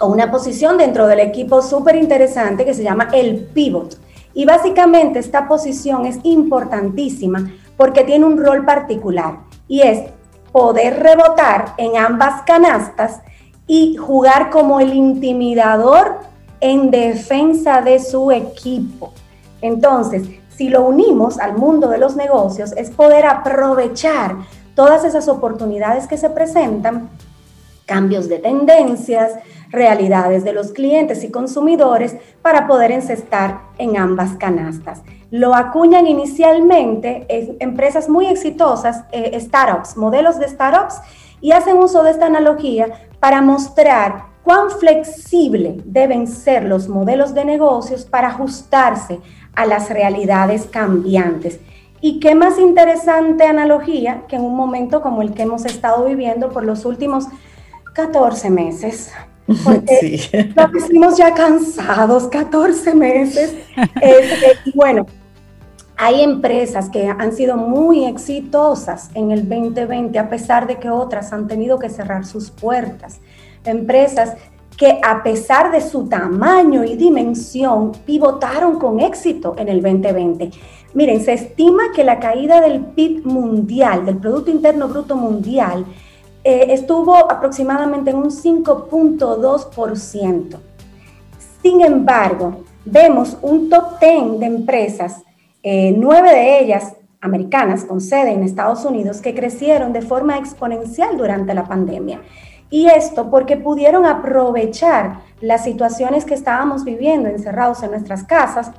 [0.01, 3.97] o una posición dentro del equipo súper interesante que se llama el pivot.
[4.35, 10.11] Y básicamente esta posición es importantísima porque tiene un rol particular y es
[10.53, 13.23] poder rebotar en ambas canastas
[13.67, 16.19] y jugar como el intimidador
[16.61, 19.15] en defensa de su equipo.
[19.63, 24.37] Entonces, si lo unimos al mundo de los negocios, es poder aprovechar
[24.75, 27.11] todas esas oportunidades que se presentan,
[27.87, 29.33] cambios de tendencias,
[29.71, 35.03] realidades de los clientes y consumidores para poder encestar en ambas canastas.
[35.31, 37.27] Lo acuñan inicialmente
[37.61, 41.01] empresas muy exitosas, eh, startups, modelos de startups,
[41.41, 42.87] y hacen uso de esta analogía
[43.21, 49.21] para mostrar cuán flexible deben ser los modelos de negocios para ajustarse
[49.55, 51.61] a las realidades cambiantes.
[52.05, 56.51] Y qué más interesante analogía que en un momento como el que hemos estado viviendo
[56.51, 57.29] por los últimos
[57.95, 59.11] 14 meses,
[59.65, 59.97] porque
[60.31, 60.39] sí.
[60.55, 63.55] nos hicimos ya cansados, 14 meses.
[64.03, 65.07] Este, y bueno,
[65.97, 71.33] hay empresas que han sido muy exitosas en el 2020, a pesar de que otras
[71.33, 73.19] han tenido que cerrar sus puertas.
[73.65, 74.35] Empresas
[74.77, 80.51] que a pesar de su tamaño y dimensión, pivotaron con éxito en el 2020.
[80.95, 85.85] Miren, se estima que la caída del PIB mundial, del Producto Interno Bruto Mundial,
[86.45, 90.61] eh, estuvo aproximadamente en un 5.2%.
[91.63, 95.25] Sin embargo, vemos un top 10 de empresas,
[95.65, 101.17] eh, nueve de ellas americanas con sede en Estados Unidos, que crecieron de forma exponencial
[101.17, 102.21] durante la pandemia.
[102.71, 108.71] Y esto porque pudieron aprovechar las situaciones que estábamos viviendo encerrados en nuestras casas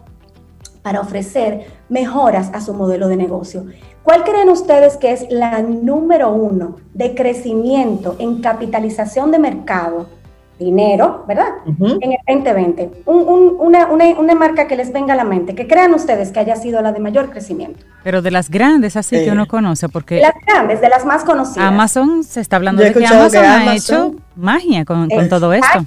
[0.86, 3.66] para ofrecer mejoras a su modelo de negocio.
[4.04, 10.06] ¿Cuál creen ustedes que es la número uno de crecimiento en capitalización de mercado?
[10.60, 11.48] Dinero, ¿verdad?
[11.66, 13.02] En el 2020.
[13.08, 16.92] una, marca que les venga a la mente, que crean ustedes que haya sido la
[16.92, 17.84] de mayor crecimiento.
[18.04, 20.22] Pero de las grandes, así que uno conoce, porque...
[20.22, 21.68] Las grandes, de las más conocidas.
[21.68, 25.84] Amazon, se está hablando de que Amazon, ha hecho magia con, todo esto.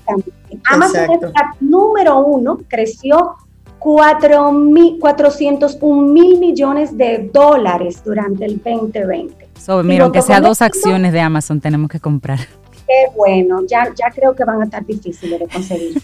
[0.65, 3.37] Amazon es la número uno, creció
[3.79, 9.49] 401 mil millones de dólares durante el 2020.
[9.59, 12.39] So, mira, aunque sea dos acciones de Amazon tenemos que comprar.
[12.87, 15.99] Qué bueno, ya, ya creo que van a estar difíciles de conseguir.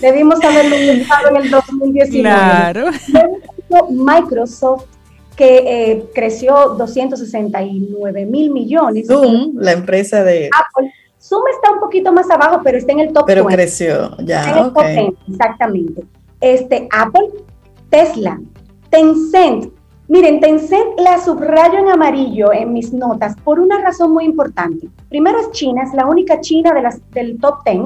[0.00, 2.20] Debimos haberlo usado en el 2019.
[2.20, 2.86] Claro.
[3.90, 4.86] Microsoft
[5.36, 9.06] que eh, creció 269 mil millones.
[9.06, 13.12] Zoom, la empresa de Apple Zoom está un poquito más abajo, pero está en el
[13.12, 14.70] top Pero creció, ya.
[15.28, 16.04] exactamente.
[16.40, 17.28] Este, Apple,
[17.90, 18.40] Tesla,
[18.90, 19.72] Tencent.
[20.06, 24.88] Miren, Tencent la subrayo en amarillo en mis notas por una razón muy importante.
[25.08, 27.80] Primero es China, es la única China de las, del top 10.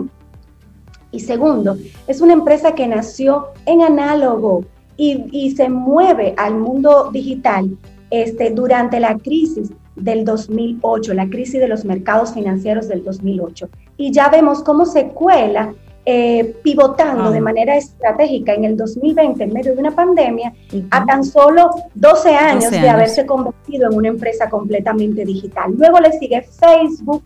[1.11, 1.77] Y segundo,
[2.07, 4.65] es una empresa que nació en análogo
[4.97, 7.77] y, y se mueve al mundo digital
[8.11, 9.71] este, durante la crisis
[10.03, 13.69] del 2008, la crisis de los mercados financieros del 2008.
[13.97, 15.75] Y ya vemos cómo se cuela
[16.05, 20.53] eh, pivotando de manera estratégica en el 2020 en medio de una pandemia
[20.91, 25.73] a tan solo 12 años, de haberse convertido en una empresa completamente digital.
[25.77, 27.25] Luego le sigue Facebook,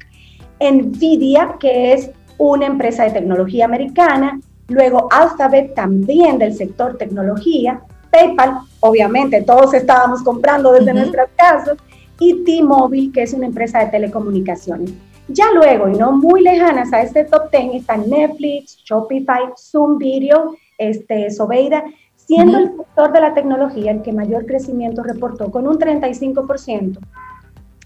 [0.61, 8.59] Nvidia, que es una empresa de tecnología americana, luego Alphabet también del sector tecnología, PayPal,
[8.81, 11.79] obviamente todos estábamos comprando desde nuestras casas,
[12.19, 14.93] y T-Mobile, que es una empresa de telecomunicaciones.
[15.29, 20.57] Ya luego, y no muy lejanas a este top 10, están Netflix, Shopify, Zoom Video,
[20.79, 21.85] este, Sobeida,
[22.17, 26.99] siendo el sector de la tecnología el que mayor crecimiento reportó, con un 35%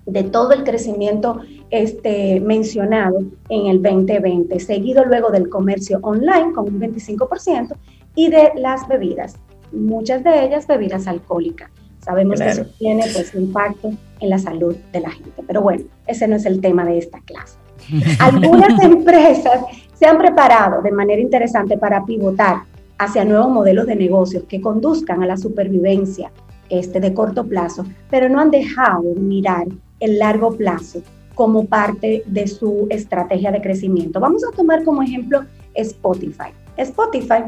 [0.06, 6.66] de todo el crecimiento este, mencionado en el 2020, seguido luego del comercio online con
[6.66, 7.74] un 25%
[8.14, 9.36] y de las bebidas,
[9.72, 11.70] muchas de ellas bebidas alcohólicas.
[12.00, 16.26] Sabemos que eso tiene pues impacto en la salud de la gente, pero bueno, ese
[16.26, 17.58] no es el tema de esta clase.
[18.18, 19.62] Algunas empresas
[19.94, 22.62] se han preparado de manera interesante para pivotar
[22.98, 26.30] hacia nuevos modelos de negocios que conduzcan a la supervivencia
[26.68, 29.66] este, de corto plazo, pero no han dejado de mirar
[30.00, 31.02] el largo plazo
[31.34, 34.20] como parte de su estrategia de crecimiento.
[34.20, 35.44] Vamos a tomar como ejemplo
[35.74, 36.50] Spotify.
[36.76, 37.44] Spotify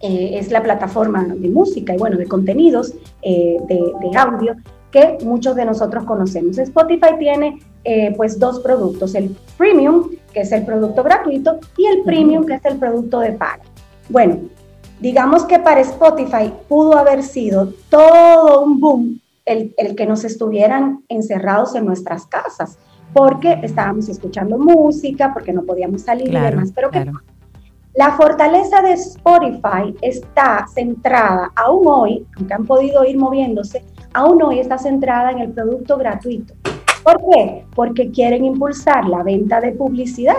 [0.00, 2.92] eh, es la plataforma de música y bueno, de contenidos
[3.22, 4.54] eh, de, audio
[4.90, 6.58] que muchos de nosotros conocemos.
[6.58, 12.02] Spotify tiene eh, pues dos productos, el premium, que es el producto gratuito, y el
[12.02, 13.62] premium, que es el producto de paga.
[14.10, 14.38] Bueno,
[15.00, 21.04] digamos que para Spotify pudo haber sido todo un boom el, el, que nos estuvieran
[21.08, 22.78] encerrados en nuestras casas,
[23.14, 26.70] porque estábamos escuchando música, porque no podíamos salir y demás.
[26.74, 27.12] Pero claro.
[27.96, 33.82] La fortaleza de Spotify está centrada, aún hoy, aunque han podido ir moviéndose,
[34.12, 36.52] aún hoy está centrada en el producto gratuito.
[37.02, 37.64] ¿Por qué?
[37.74, 40.34] Porque quieren impulsar la venta de publicidad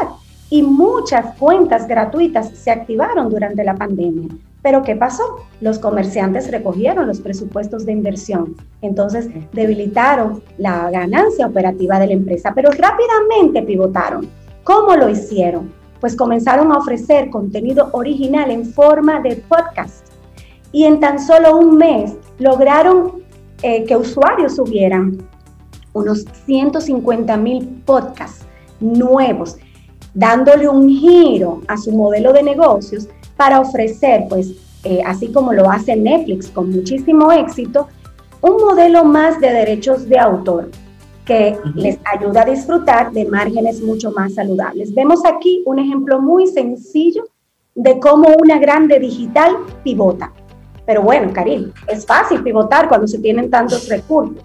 [0.51, 4.30] y muchas cuentas gratuitas se activaron durante la pandemia.
[4.62, 5.24] Pero ¿qué pasó?
[5.60, 12.51] Los comerciantes recogieron los presupuestos de inversión, entonces debilitaron la ganancia operativa de la empresa,
[12.53, 14.30] pero rápidamente pivotaron.
[14.64, 15.72] ¿Cómo lo hicieron?
[16.08, 20.08] Pues comenzaron a ofrecer contenido original en forma de podcast.
[20.72, 23.24] Y en tan solo un mes lograron
[23.62, 25.18] eh, que usuarios subieran
[25.91, 28.45] unos 150 mil podcasts
[28.80, 29.58] nuevos,
[30.14, 34.53] dándole un giro a su modelo de negocios para ofrecer, pues,
[34.86, 37.89] eh, así como lo hace Netflix con muchísimo éxito,
[38.39, 40.70] un modelo más de derechos de autor,
[41.28, 44.96] que les ayuda a disfrutar de márgenes mucho más saludables.
[44.96, 47.26] Vemos aquí un ejemplo muy sencillo
[47.76, 50.32] de cómo una grande digital pivota.
[50.86, 54.44] Pero bueno, Karim, es fácil pivotar cuando se tienen tantos recursos.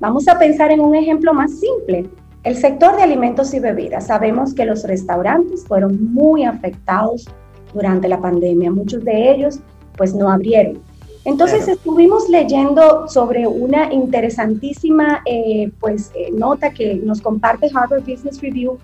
[0.00, 2.08] Vamos a pensar en un ejemplo más simple.
[2.42, 4.06] El sector de alimentos y bebidas.
[4.06, 7.28] Sabemos que los restaurantes fueron muy afectados
[7.74, 8.70] durante la pandemia.
[8.70, 9.60] Muchos de ellos
[9.98, 10.80] pues no abrieron.
[11.24, 18.40] Entonces estuvimos leyendo sobre una interesantísima eh, pues, eh, nota que nos comparte Harvard Business
[18.40, 18.78] Review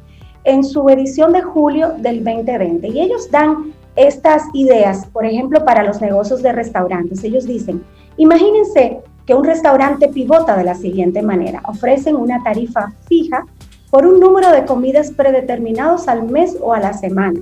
[0.45, 2.89] en su edición de julio del 2020.
[2.89, 7.25] Y ellos dan estas ideas, por ejemplo, para los negocios de restaurantes.
[7.25, 7.83] Ellos dicen,
[8.19, 11.63] imagínense que un restaurante pivota de la siguiente manera.
[11.67, 13.47] Ofrecen una tarifa fija
[13.91, 17.41] por un número de comidas predeterminados al mes o a la semana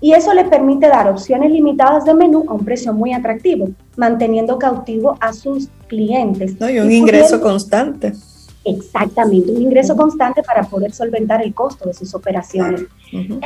[0.00, 4.58] y eso le permite dar opciones limitadas de menú a un precio muy atractivo, manteniendo
[4.58, 6.56] cautivo a sus clientes.
[6.60, 8.12] y un ingreso constante.
[8.64, 12.82] Exactamente, un ingreso constante para poder solventar el costo de sus operaciones.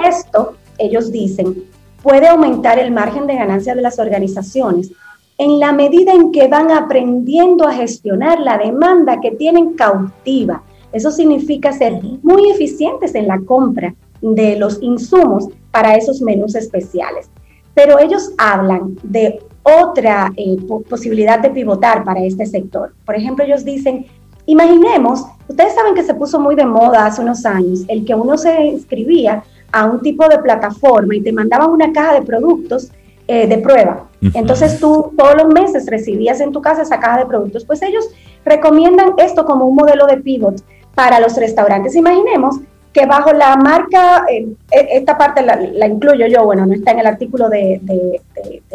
[0.04, 1.64] Esto, ellos dicen,
[2.02, 4.90] puede aumentar el margen de ganancia de las organizaciones
[5.38, 10.62] en la medida en que van aprendiendo a gestionar la demanda que tienen cautiva.
[10.92, 17.28] Eso significa ser muy eficientes en la compra de los insumos para esos menús especiales.
[17.74, 20.56] Pero ellos hablan de otra eh,
[20.88, 22.94] posibilidad de pivotar para este sector.
[23.04, 24.06] Por ejemplo, ellos dicen,
[24.46, 28.36] imaginemos, ustedes saben que se puso muy de moda hace unos años el que uno
[28.36, 32.90] se inscribía a un tipo de plataforma y te mandaban una caja de productos
[33.28, 34.08] eh, de prueba.
[34.34, 37.64] Entonces tú todos los meses recibías en tu casa esa caja de productos.
[37.64, 38.08] Pues ellos
[38.44, 40.62] recomiendan esto como un modelo de pivot
[40.94, 41.96] para los restaurantes.
[41.96, 42.56] Imaginemos
[42.92, 47.00] que bajo la marca, eh, e, esta parte la, incluyo yo, bueno, no está en
[47.00, 47.80] el artículo de,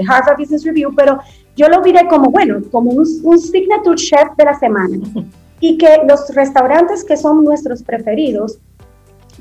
[0.08, 1.20] Harvard Business Review, pero
[1.56, 4.98] yo lo diré como, bueno, como un, un signature chef de la semana.
[5.60, 8.60] Y que los restaurantes que son nuestros preferidos,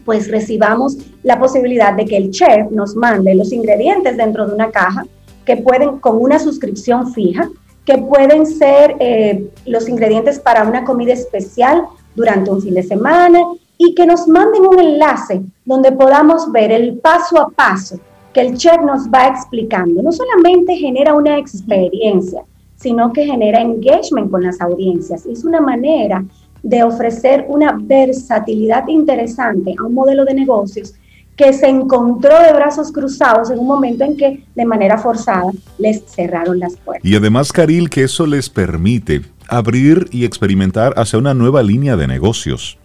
[0.07, 4.71] pues recibamos la posibilidad de que el chef nos mande los ingredientes dentro de una
[4.71, 5.05] caja
[5.45, 7.51] que pueden, con una suscripción fija,
[7.85, 13.41] que pueden ser eh, los ingredientes para una comida especial durante un fin de semana,
[13.79, 17.99] y que nos manden un enlace donde podamos ver el paso a paso
[18.33, 20.03] que el chef nos va explicando.
[20.03, 22.43] No solamente genera una experiencia,
[22.77, 25.25] sino que genera engagement con las audiencias.
[25.27, 26.25] Es una manera
[26.63, 30.95] de ofrecer una versatilidad interesante a un modelo de negocios
[31.37, 36.03] que se encontró de brazos cruzados en un momento en que de manera forzada les
[36.07, 37.05] cerraron las puertas.
[37.05, 42.07] Y además, Caril, que eso les permite abrir y experimentar hacia una nueva línea de
[42.07, 42.79] negocios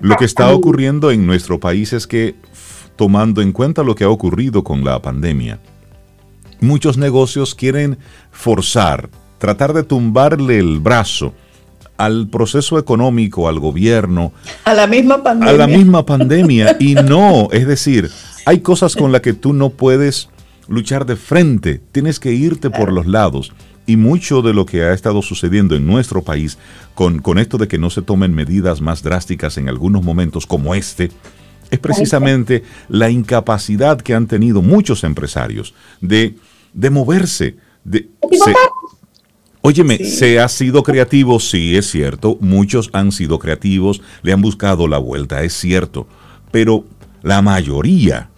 [0.00, 2.34] Lo que está ocurriendo en nuestro país es que,
[2.96, 5.58] tomando en cuenta lo que ha ocurrido con la pandemia,
[6.60, 7.98] muchos negocios quieren
[8.30, 11.34] forzar, tratar de tumbarle el brazo
[11.96, 14.32] al proceso económico, al gobierno.
[14.64, 15.54] A la misma pandemia.
[15.54, 16.76] A la misma pandemia.
[16.80, 18.10] y no, es decir,
[18.46, 20.28] hay cosas con las que tú no puedes
[20.68, 23.52] luchar de frente, tienes que irte por los lados.
[23.88, 26.58] Y mucho de lo que ha estado sucediendo en nuestro país
[26.94, 30.76] con, con esto de que no se tomen medidas más drásticas en algunos momentos como
[30.76, 31.10] este,
[31.70, 36.36] es precisamente la incapacidad que han tenido muchos empresarios de,
[36.72, 37.56] de moverse.
[37.84, 38.08] De,
[39.60, 42.38] Óyeme, se ha sido creativo, sí, es cierto.
[42.40, 46.06] Muchos han sido creativos, le han buscado la vuelta, es cierto.
[46.50, 46.84] Pero
[47.22, 48.30] la mayoría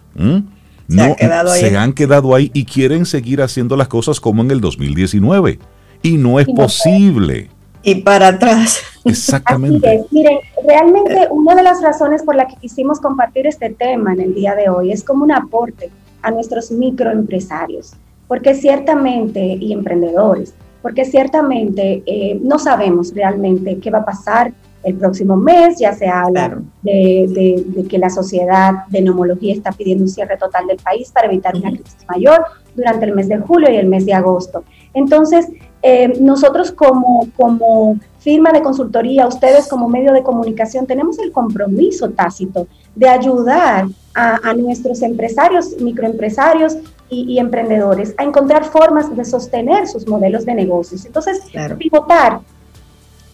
[0.95, 1.15] no,
[1.53, 5.59] se han quedado ahí y quieren seguir haciendo las cosas como en el 2019.
[6.03, 7.49] Y no es posible.
[7.83, 8.81] Y para atrás.
[9.05, 10.05] Exactamente.
[10.11, 14.33] Miren, realmente una de las razones por la que quisimos compartir este tema en el
[14.33, 15.89] día de hoy es como un aporte
[16.21, 17.93] a nuestros microempresarios,
[18.27, 24.53] porque ciertamente, y emprendedores, porque ciertamente eh, no sabemos realmente qué va a pasar
[24.83, 30.09] el próximo mes, ya se habla de, que la sociedad de neumología está pidiendo un
[30.09, 32.43] cierre total del país para evitar una crisis mayor
[32.75, 34.63] durante el mes de julio y el mes de agosto.
[34.93, 35.47] Entonces,
[35.83, 42.09] eh, nosotros como, como firma de consultoría, ustedes como medio de comunicación, tenemos el compromiso
[42.09, 46.77] tácito de ayudar a, nuestros empresarios, microempresarios
[47.09, 51.05] y, emprendedores a encontrar formas de sostener sus modelos de negocios.
[51.05, 51.41] Entonces,
[51.77, 52.41] pivotar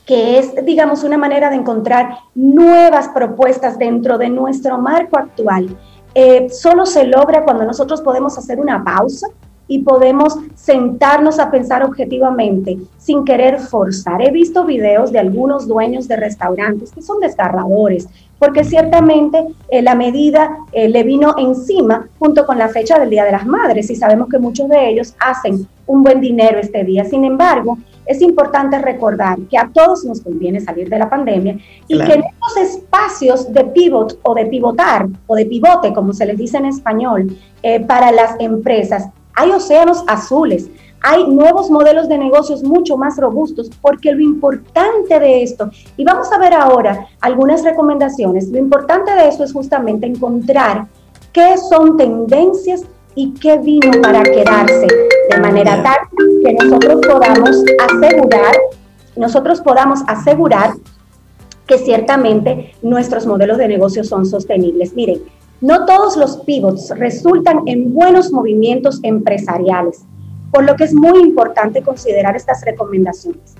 [0.07, 5.77] que es, digamos, una manera de encontrar nuevas propuestas dentro de nuestro marco actual,
[6.15, 9.27] eh, solo se logra cuando nosotros podemos hacer una pausa
[9.67, 14.21] y podemos sentarnos a pensar objetivamente sin querer forzar.
[14.21, 18.07] He visto videos de algunos dueños de restaurantes que son desgarradores,
[18.39, 23.25] porque ciertamente eh, la medida eh, le vino encima junto con la fecha del Día
[23.25, 27.03] de las Madres y sabemos que muchos de ellos hacen un buen dinero este día.
[27.03, 27.77] Sin embargo,
[28.07, 32.23] es importante recordar que a todos nos conviene salir de la pandemia y que en
[32.23, 36.65] estos espacios de pivot o de pivotar o de pivote, como se les dice en
[36.65, 40.69] español, eh, para las empresas, hay océanos azules,
[41.01, 46.31] hay nuevos modelos de negocios mucho más robustos, porque lo importante de esto, y vamos
[46.31, 50.87] a ver ahora algunas recomendaciones, lo importante de eso es justamente encontrar
[51.31, 52.83] qué son tendencias
[53.17, 54.85] y qué vino para quedarse,
[55.31, 55.97] de manera tal
[56.43, 58.55] que nosotros podamos asegurar,
[59.15, 60.73] nosotros podamos asegurar
[61.65, 64.93] que ciertamente nuestros modelos de negocio son sostenibles.
[64.93, 65.23] Miren,
[65.61, 70.03] no todos los pivots resultan en buenos movimientos empresariales,
[70.51, 73.55] por lo que es muy importante considerar estas recomendaciones.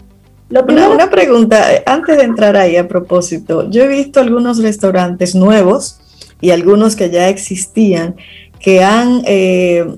[0.52, 6.00] una, pregunta, eh, antes de entrar ahí a propósito, yo he visto algunos restaurantes nuevos
[6.42, 8.16] y algunos que ya existían
[8.60, 9.98] que han eh,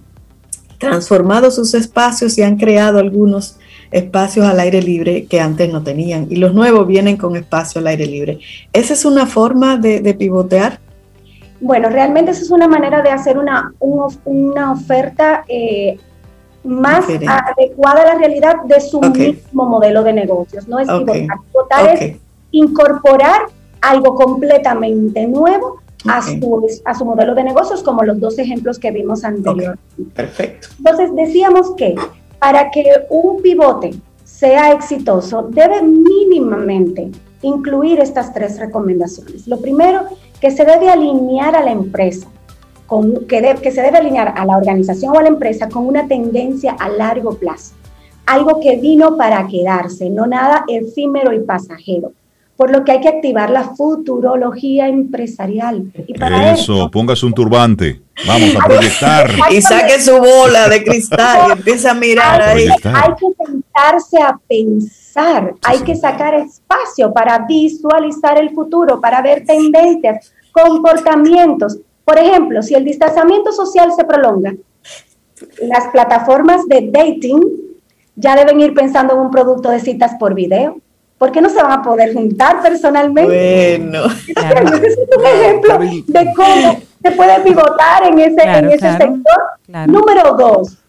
[0.78, 3.57] transformado sus espacios y han creado algunos
[3.91, 7.88] espacios al aire libre que antes no tenían y los nuevos vienen con espacio al
[7.88, 8.39] aire libre.
[8.72, 10.80] ¿Esa es una forma de pivotear?
[11.62, 15.97] Bueno, realmente esa es una manera de hacer una, una oferta eh,
[16.64, 20.68] más adecuada a la realidad de su mismo modelo de negocios.
[20.68, 21.95] No es pivotar.
[21.95, 22.18] es
[22.51, 23.41] incorporar
[23.82, 28.91] algo completamente nuevo a, su, a su modelo de negocios, como los dos ejemplos que
[28.91, 29.81] vimos anteriormente.
[30.15, 30.69] Perfecto.
[30.77, 31.95] Entonces, decíamos que
[32.39, 33.91] para que un pivote
[34.23, 39.47] sea exitoso, debe mínimamente incluir estas tres recomendaciones.
[39.47, 40.05] Lo primero
[40.39, 42.27] que se debe alinear a la empresa,
[42.87, 46.07] con, que, que se debe alinear a la organización o a la empresa con una
[46.07, 47.73] tendencia a largo plazo.
[48.25, 52.13] Algo que vino para quedarse, no nada efímero y pasajero
[52.60, 55.93] por lo que hay que activar la futurología empresarial.
[56.05, 59.32] Y para eso, póngase un turbante, vamos a proyectar.
[59.49, 62.68] y saque su bola de cristal y empiece a mirar ahí.
[62.68, 69.45] Hay que sentarse a pensar, hay que sacar espacio para visualizar el futuro, para ver
[69.45, 71.78] tendencias, comportamientos.
[72.03, 74.53] Por ejemplo, si el distanciamiento social se prolonga,
[75.62, 77.41] las plataformas de dating
[78.18, 80.82] ya deben ir pensando en un producto de citas por video
[81.20, 83.78] ¿por qué no se van a poder juntar personalmente?
[83.78, 89.88] Bueno, ese es un ejemplo de cómo se puede pivotar en ese, en ese sector.
[89.88, 90.80] Número dos,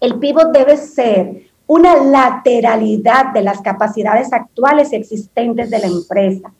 [0.00, 6.52] el pivot debe ser una lateralidad de las capacidades actuales existentes de la empresa,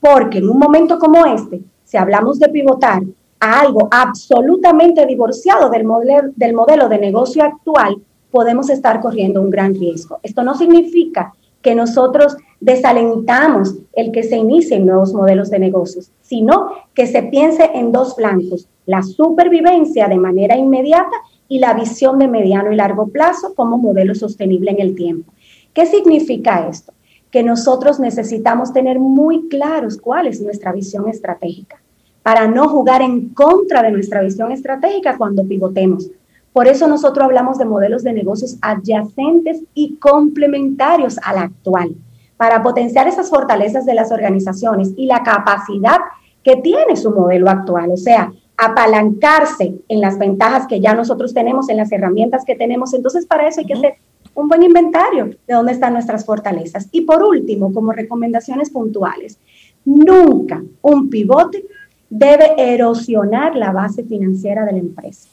[0.00, 3.02] porque en un momento como este, si hablamos de pivotar
[3.40, 7.96] a algo absolutamente divorciado del modelo, del modelo de negocio actual,
[8.30, 10.18] podemos estar corriendo un gran riesgo.
[10.22, 11.32] Esto no significa
[11.62, 17.70] que nosotros desalentamos el que se inicien nuevos modelos de negocios, sino que se piense
[17.74, 21.16] en dos flancos, la supervivencia de manera inmediata
[21.48, 25.32] y la visión de mediano y largo plazo como modelo sostenible en el tiempo.
[25.72, 26.92] ¿Qué significa esto?
[27.30, 31.80] Que nosotros necesitamos tener muy claros cuál es nuestra visión estratégica
[32.22, 36.10] para no jugar en contra de nuestra visión estratégica cuando pivotemos.
[36.58, 41.94] Por eso nosotros hablamos de modelos de negocios adyacentes y complementarios al actual,
[42.36, 45.98] para potenciar esas fortalezas de las organizaciones y la capacidad
[46.42, 47.92] que tiene su modelo actual.
[47.92, 52.92] O sea, apalancarse en las ventajas que ya nosotros tenemos, en las herramientas que tenemos.
[52.92, 53.94] Entonces, para eso hay que hacer
[54.34, 56.88] un buen inventario de dónde están nuestras fortalezas.
[56.90, 59.38] Y por último, como recomendaciones puntuales,
[59.84, 61.64] nunca un pivote
[62.10, 65.28] debe erosionar la base financiera de la empresa.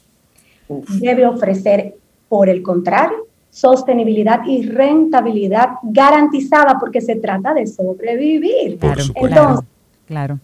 [0.67, 1.95] Debe ofrecer,
[2.27, 8.77] por el contrario, sostenibilidad y rentabilidad garantizada porque se trata de sobrevivir.
[8.79, 9.65] Claro, Entonces,
[10.07, 10.39] claro.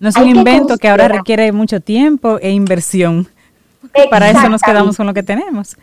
[0.00, 3.26] No es un invento que, ahora requiere mucho tiempo e inversión.
[4.10, 5.76] Para eso nos quedamos con lo que tenemos.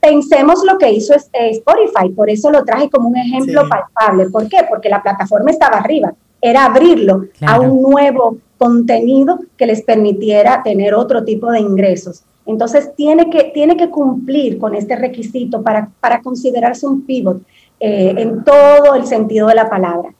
[0.00, 4.28] Pensemos lo que hizo eh, Spotify, por eso lo traje como un ejemplo palpable.
[4.30, 4.58] ¿Por qué?
[4.68, 10.94] Porque la plataforma estaba arriba, era abrirlo a un nuevo contenido que les permitiera tener
[10.94, 12.22] otro tipo de ingresos.
[12.46, 17.42] Entonces, tiene que, tiene que cumplir con este requisito para, para considerarse un pivot
[17.80, 20.14] eh, en todo el sentido de la palabra.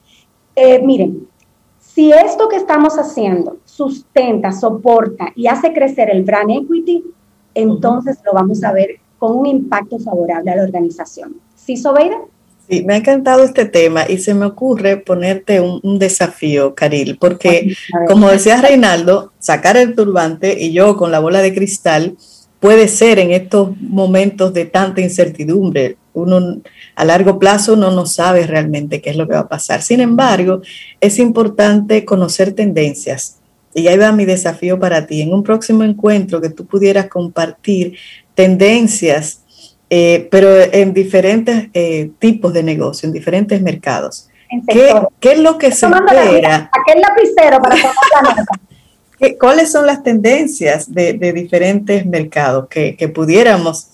[0.54, 1.28] Eh, miren,
[1.78, 7.04] si esto que estamos haciendo sustenta, soporta y hace crecer el brand equity,
[7.54, 11.40] entonces lo vamos a ver con un impacto favorable a la organización.
[11.54, 12.18] ¿Sí, Sobeida?
[12.68, 17.76] Sí, me ha encantado este tema y se me ocurre ponerte un, desafío, Caril, porque
[18.08, 22.16] como decía Reinaldo, sacar el turbante y yo con la bola de cristal
[22.58, 26.60] puede ser en estos momentos de tanta incertidumbre, uno
[26.96, 29.82] a largo plazo no sabe realmente qué es lo que va a pasar.
[29.82, 30.62] Sin embargo,
[31.00, 33.36] es importante conocer tendencias.
[33.74, 35.20] Y ahí va mi desafío para ti.
[35.20, 37.98] En un próximo encuentro que tú pudieras compartir
[38.34, 39.42] tendencias,
[39.90, 44.28] eh, pero en diferentes eh, tipos de negocio, en diferentes mercados.
[44.68, 46.70] ¿Qué, ¿Qué, es lo que se espera?
[46.72, 48.46] Aquel lapicero para tomar la
[49.40, 53.88] ¿Cuáles son las tendencias de, de diferentes mercados que, que pudiéramos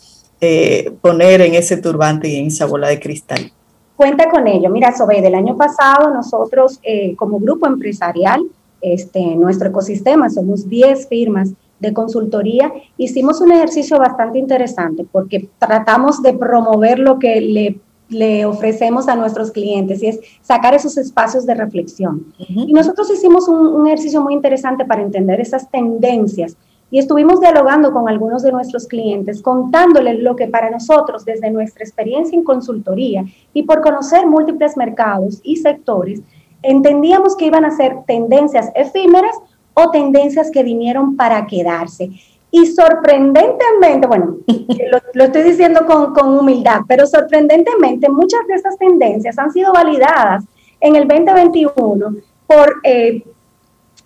[0.45, 3.53] eh, poner en ese turbante y en esa bola de cristal?
[3.95, 4.71] Cuenta con ello.
[4.71, 8.43] Mira, Sobe, del año pasado nosotros eh, como grupo empresarial,
[8.81, 11.51] este, nuestro ecosistema, somos 10 firmas
[11.83, 18.47] de consultoría, hicimos un ejercicio bastante interesante porque tratamos de promover lo que le, le
[18.47, 22.33] ofrecemos a nuestros clientes y es sacar esos espacios de reflexión.
[22.39, 26.57] Y nosotros hicimos un, un ejercicio muy interesante para entender esas tendencias
[26.93, 31.83] y estuvimos dialogando con algunos de nuestros clientes, contándoles lo que para nosotros, desde nuestra
[31.85, 36.23] experiencia en consultoría y por conocer múltiples mercados y sectores,
[36.63, 39.35] entendíamos que iban a ser tendencias efímeras
[39.75, 42.11] o tendencias que vinieron para quedarse.
[42.51, 44.37] Y sorprendentemente, bueno,
[45.15, 50.45] lo, estoy diciendo con, con, humildad, pero sorprendentemente muchas de esas tendencias han sido validadas
[50.81, 52.17] en el 2021
[52.47, 53.23] por eh,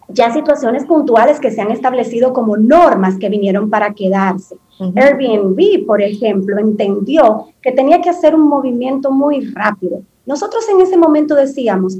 [0.09, 4.57] ya situaciones puntuales que se han establecido como normas que vinieron para quedarse.
[4.79, 10.03] Airbnb, por ejemplo, entendió que tenía que hacer un movimiento muy rápido.
[10.27, 11.99] Nosotros en ese momento decíamos,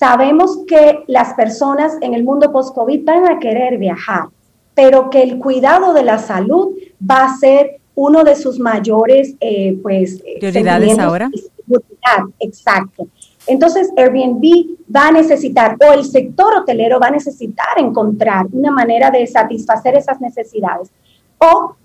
[0.00, 4.28] sabemos que las personas en el mundo post-COVID van a querer viajar,
[4.74, 9.78] pero que el cuidado de la salud va a ser uno de sus mayores eh,
[9.82, 11.30] pues, prioridades ahora.
[12.38, 13.08] Exacto.
[13.46, 14.42] Entonces, Airbnb
[14.94, 19.96] va a necesitar, o el sector hotelero va a necesitar encontrar una manera de satisfacer
[19.96, 20.90] esas necesidades.
[21.36, 21.76] O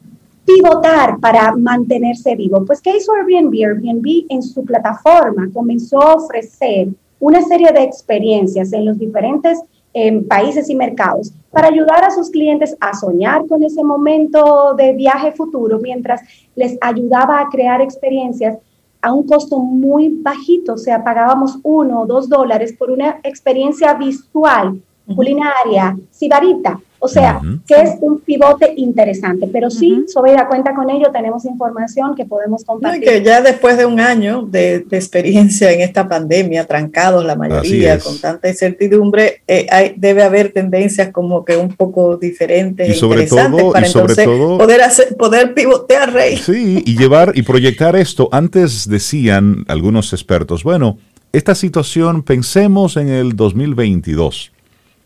[0.45, 2.63] pivotar para mantenerse vivo.
[2.65, 3.53] Pues, ¿qué hizo Airbnb?
[3.53, 6.87] Airbnb en su plataforma comenzó a ofrecer
[7.19, 9.59] una serie de experiencias en los diferentes
[9.93, 14.93] em, países y mercados para ayudar a sus clientes a soñar con ese momento de
[14.93, 16.21] viaje futuro mientras
[16.55, 18.57] les ayudaba a crear experiencias
[19.01, 23.93] a un costo muy bajito, o sea, pagábamos uno o dos dólares por una experiencia
[23.93, 24.81] visual,
[25.15, 30.89] culinaria, sibarita, o sea, que es un pivote interesante, pero sí, sobre la cuenta con
[30.89, 33.03] ello, tenemos información que podemos compartir.
[33.03, 38.19] que ya después de un año de, experiencia en esta pandemia, trancados la mayoría, con
[38.19, 43.27] tanta incertidumbre, eh, hay, debe haber tendencias como que un poco diferentes y e sobre
[43.27, 46.37] todo, para entonces poder, hacer, poder pivotear, Rey.
[46.37, 48.29] Sí, y llevar y proyectar esto.
[48.31, 50.97] Antes decían algunos expertos, bueno,
[51.33, 54.54] esta situación pensemos en el 2022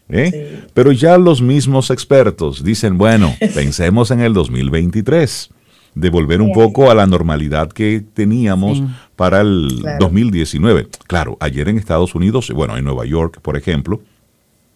[0.09, 0.63] ¿eh?
[0.73, 5.49] Pero ya los mismos expertos dicen, bueno, pensemos en el 2023.
[5.95, 8.81] de volver un poco a la normalidad que teníamos
[9.15, 10.87] para el 2019.
[11.07, 14.01] Claro, ayer en Estados Unidos, bueno, en Nueva York, por ejemplo,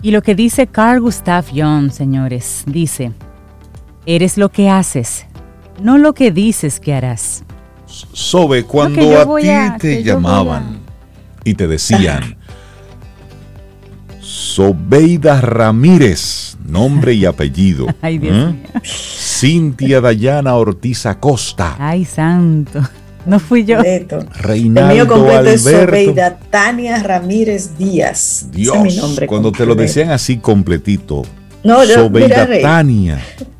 [0.01, 3.11] Y lo que dice Carl Gustav Jung, señores, dice,
[4.05, 5.25] eres lo que haces
[5.81, 7.43] no lo que dices que harás.
[7.85, 10.79] Sobe, cuando a ti te llamaban
[11.43, 12.37] y te decían,
[14.19, 17.87] Sobeida Ramírez, nombre y apellido.
[18.01, 18.53] Ay, Dios ¿eh?
[18.53, 18.81] mío.
[18.83, 21.75] Cintia Dayana Ortiz Acosta.
[21.77, 22.81] Ay, santo.
[23.25, 23.79] No fui yo.
[23.81, 28.47] Reinaldo El mío completo es Sobeida Tania Ramírez Díaz.
[28.51, 31.23] Dios, mi nombre cuando te lo decían así completito.
[31.63, 33.19] No, Sobeida Tania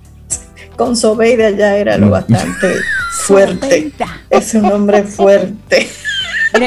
[0.75, 2.11] con Sobeida ya era lo mm.
[2.11, 2.67] bastante
[3.11, 3.91] fuerte.
[4.29, 5.87] Es un hombre fuerte.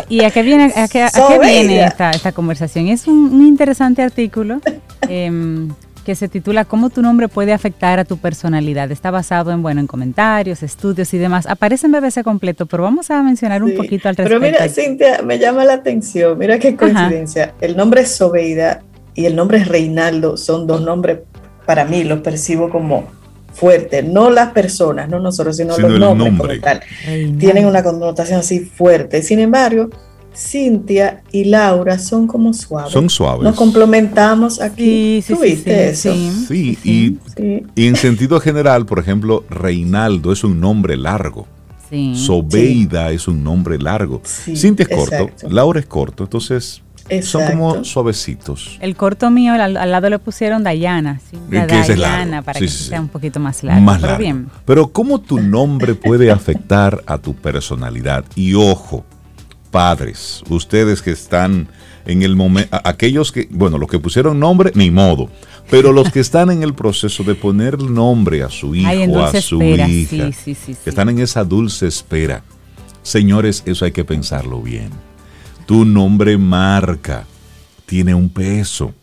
[0.08, 1.08] ¿Y a qué viene, a qué,
[1.40, 2.88] viene esta, esta, conversación?
[2.88, 4.60] Es un, interesante artículo
[5.08, 5.70] em,
[6.04, 8.90] que se titula ¿Cómo tu nombre puede afectar a tu personalidad?
[8.90, 11.46] Está basado en, bueno, en comentarios, estudios y demás.
[11.46, 14.40] Aparece en BBC completo, pero vamos a mencionar un poquito al respecto.
[14.40, 16.36] Pero mira, Cintia, me llama la atención.
[16.36, 17.54] Mira qué coincidencia.
[17.60, 18.82] El nombre es Sobeida
[19.14, 20.36] y el nombre es Reinaldo.
[20.36, 21.20] Son dos nombres,
[21.64, 23.17] para mí, los percibo como
[23.58, 26.80] fuerte, no las personas, no nosotros, sino, los nombres como tal.
[27.38, 29.22] Tienen una connotación así fuerte.
[29.22, 29.90] Sin embargo,
[30.36, 32.92] Cintia y Laura son como suaves.
[32.92, 33.42] Son suaves.
[33.42, 35.20] Nos complementamos aquí.
[35.22, 36.14] Sí, sí, eso?
[36.46, 37.18] Sí, y,
[37.76, 41.46] en sentido general, por ejemplo, Reinaldo es un nombre largo.
[42.14, 44.20] Sobeida es un nombre largo.
[44.24, 46.82] Cintia es corto, Laura es corto, entonces
[47.22, 48.78] son como suavecitos.
[48.80, 51.20] El corto mío, al, lado le pusieron Dayana.
[51.30, 51.38] ¿sí?
[51.48, 53.82] Dayana, para que sea un poquito más largo.
[53.82, 54.50] Más pero, Bien.
[54.64, 58.24] pero ¿cómo tu nombre puede afectar a tu personalidad?
[58.34, 59.04] Y ojo,
[59.70, 61.68] padres, ustedes que están
[62.06, 65.28] en el momento, aquellos que, bueno, los que pusieron nombre, ni modo,
[65.70, 69.62] pero los que están en el proceso de poner nombre a su hijo, a su
[69.62, 70.30] hija,
[70.84, 72.42] que están en esa dulce espera,
[73.02, 75.07] señores, eso hay que pensarlo bien
[75.68, 77.26] tu nombre marca,
[77.84, 78.94] tiene un peso.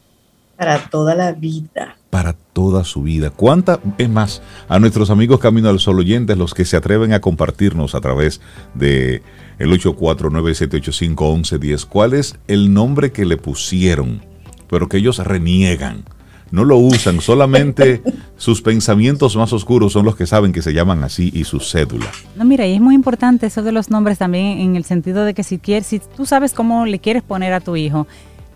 [0.58, 1.96] Para toda la vida.
[2.10, 3.30] Para toda su vida.
[3.30, 7.22] ¿Cuánta, es más, a nuestros amigos Camino al Sol oyentes, los que se atreven a
[7.22, 8.42] compartirnos a través
[8.74, 9.22] de
[9.60, 14.26] el 849-785-1110, cuál es el nombre que le pusieron,
[14.68, 16.04] pero que ellos reniegan?
[16.52, 18.02] No lo usan, solamente
[18.38, 22.08] sus pensamientos más oscuros son los que saben que se llaman así y su cédula.
[22.36, 25.34] No, mira, y es muy importante eso de los nombres también en el sentido de
[25.34, 28.08] que si quieres, si tú sabes cómo le quieres poner a tu hijo,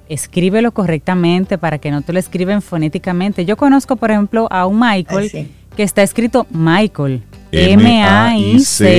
[0.07, 3.45] escríbelo correctamente para que no te lo escriben fonéticamente.
[3.45, 7.23] Yo conozco, por ejemplo, a un Michael que está escrito Michael.
[7.51, 8.97] M-A-I-C-O-L,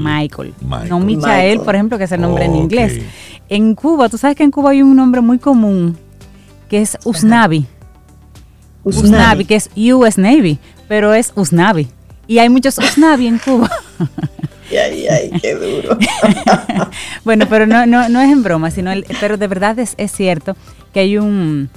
[0.00, 0.52] Michael.
[0.88, 3.00] No Michael, por ejemplo, que es el nombre en inglés.
[3.48, 5.96] En Cuba, tú sabes que en Cuba hay un nombre muy común
[6.68, 7.66] que es Usnavi.
[8.84, 10.58] Usnavi, que es US Navy,
[10.88, 11.88] pero es Usnavi.
[12.26, 13.70] Y hay muchos Usnavi en Cuba.
[14.70, 15.98] Ay, ay, qué duro.
[17.24, 20.56] bueno, pero no, no, no es en broma, sino pero de verdad es, es, cierto
[20.92, 21.68] que hay un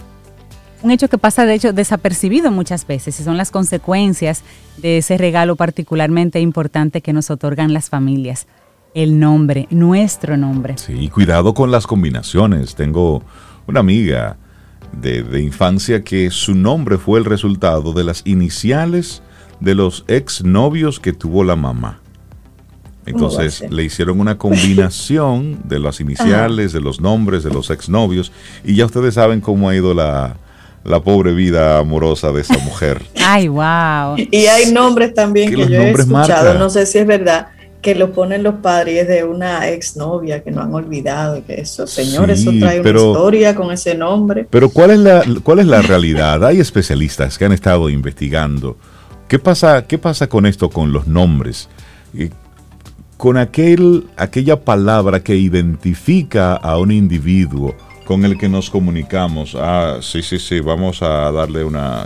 [0.84, 4.43] un hecho que pasa de hecho desapercibido muchas veces y son las consecuencias
[4.78, 8.47] de ese regalo particularmente importante que nos otorgan las familias.
[8.93, 10.78] El nombre, nuestro nombre.
[10.78, 12.76] Sí, cuidado con las combinaciones.
[12.76, 13.24] Tengo
[13.66, 14.38] una amiga
[15.02, 19.22] de, de infancia que su nombre fue el resultado de las iniciales
[19.60, 22.00] de los exnovios que tuvo la mamá.
[23.06, 28.32] Entonces le hicieron una combinación de las iniciales, de los nombres de los exnovios,
[28.64, 30.38] y ya ustedes saben cómo ha ido la,
[30.84, 33.02] la pobre vida amorosa de esa mujer.
[33.26, 34.16] Ay, wow.
[34.18, 37.48] Y hay nombres también que, yo he escuchado, no sé si es verdad,
[37.84, 42.32] que lo ponen los padres de una exnovia que no han olvidado, que eso, señor,
[42.32, 44.48] eso trae una historia con ese nombre.
[44.50, 46.46] Pero ¿cuál es la, cuál es la realidad?
[46.46, 48.78] Hay especialistas que han estado investigando.
[49.28, 51.68] ¿Qué pasa, qué pasa con esto, con los nombres?
[53.18, 57.76] Con aquel, aquella palabra que identifica a un individuo
[58.06, 59.58] con el que nos comunicamos.
[59.60, 62.06] Ah, sí, sí, sí, vamos a darle una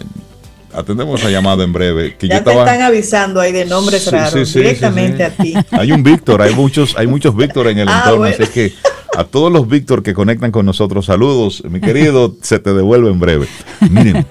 [0.78, 2.16] atendemos la llamada en breve.
[2.16, 5.54] Que ya te están avisando ahí de nombres raros directamente a ti.
[5.72, 8.74] Hay un Víctor, hay muchos, hay muchos Víctor en el ah, entorno, así que
[9.18, 13.20] a todos los Víctor que conectan con nosotros, saludos, mi querido, se te devuelve en
[13.20, 13.48] breve.
[13.90, 14.26] Miren,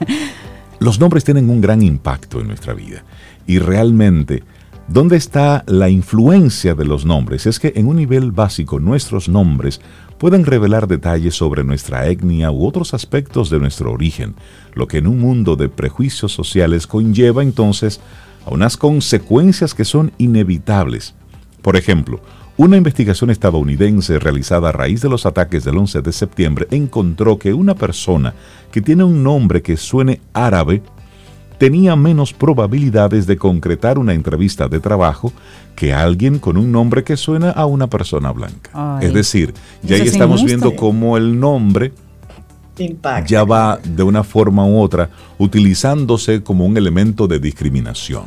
[0.79, 3.03] los nombres tienen un gran impacto en nuestra vida
[3.47, 4.43] y realmente
[4.89, 7.47] ¿Dónde está la influencia de los nombres?
[7.47, 9.81] Es que en un nivel básico nuestros nombres
[10.19, 14.35] pueden revelar detalles sobre nuestra etnia u otros aspectos de nuestro origen,
[14.75, 18.01] lo que en un mundo de prejuicios sociales conlleva entonces
[18.45, 21.15] a unas consecuencias que son inevitables.
[21.63, 22.21] Por ejemplo,
[22.59, 27.53] una investigación estadounidense realizada a raíz de los ataques del 11 de septiembre encontró que
[27.53, 28.35] una persona
[28.73, 30.83] que tiene un nombre que suene árabe
[31.59, 35.33] tenía menos probabilidades de concretar una entrevista de trabajo
[35.75, 38.99] que alguien con un nombre que suena a una persona blanca.
[39.01, 41.93] es decir, ya ahí estamos viendo cómo el nombre
[43.27, 48.25] ya va de una forma u otra utilizándose como un elemento de discriminación,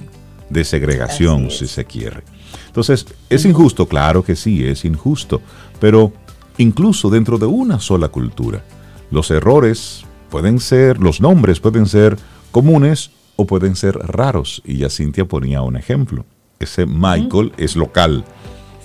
[0.50, 2.24] de segregación, si se quiere.
[2.68, 3.88] Entonces, ¿es injusto?
[3.88, 5.42] Claro que sí, es injusto,
[5.80, 6.12] pero
[6.58, 8.64] incluso dentro de una sola cultura,
[9.12, 12.18] los errores pueden ser, los nombres pueden ser
[12.52, 14.62] comunes o pueden ser raros.
[14.66, 16.26] Y ya Cintia ponía un ejemplo.
[16.60, 18.26] Ese Michael es local.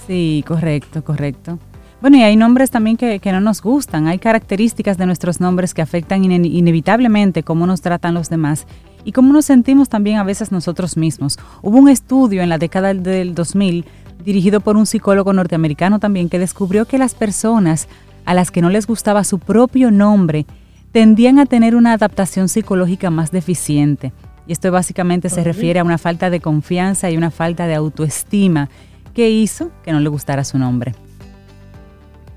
[0.06, 1.58] Sí, correcto, correcto.
[2.00, 4.06] Bueno, y hay nombres también que, no nos gustan.
[4.06, 8.66] Hay características de nuestros nombres que afectan inevitablemente cómo nos tratan los demás
[9.04, 11.36] y cómo nos sentimos también a veces nosotros mismos.
[11.60, 13.84] Hubo un estudio en la década del 2000
[14.24, 17.88] dirigido por un psicólogo norteamericano también que descubrió que las personas
[18.24, 20.46] a las que no les gustaba su propio nombre
[20.92, 24.12] tendían a tener una adaptación psicológica más deficiente.
[24.46, 28.68] Y esto básicamente se refiere a una falta de confianza y una falta de autoestima
[29.14, 30.94] que hizo que no le gustara su nombre.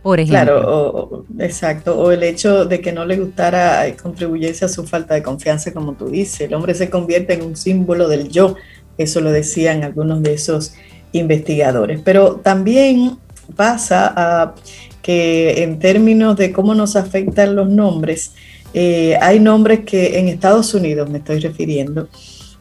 [0.03, 0.39] Por ejemplo.
[0.39, 1.99] Claro, exacto.
[1.99, 5.74] O el hecho de que no le gustara eh, contribuyese a su falta de confianza,
[5.74, 6.41] como tú dices.
[6.41, 8.55] El hombre se convierte en un símbolo del yo.
[8.97, 10.76] Eso lo decían algunos de esos
[11.12, 11.99] investigadores.
[12.05, 13.18] Pero también
[13.58, 14.55] pasa a
[15.01, 18.34] que en términos de cómo nos afectan los nombres,
[18.80, 22.09] eh, hay nombres que en Estados Unidos, me estoy refiriendo,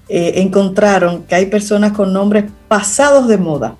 [0.09, 3.77] eh, encontraron que hay personas con nombres pasados de moda,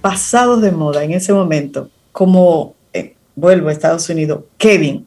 [0.00, 5.06] pasados de moda en ese momento, como, eh, vuelvo a Estados Unidos, Kevin,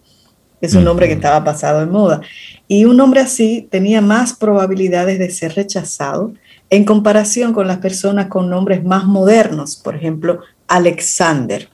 [0.61, 2.21] es un nombre que estaba pasado de moda.
[2.67, 6.31] Y un nombre así tenía más probabilidades de ser rechazado
[6.69, 11.69] en comparación con las personas con nombres más modernos, por ejemplo, Alexander.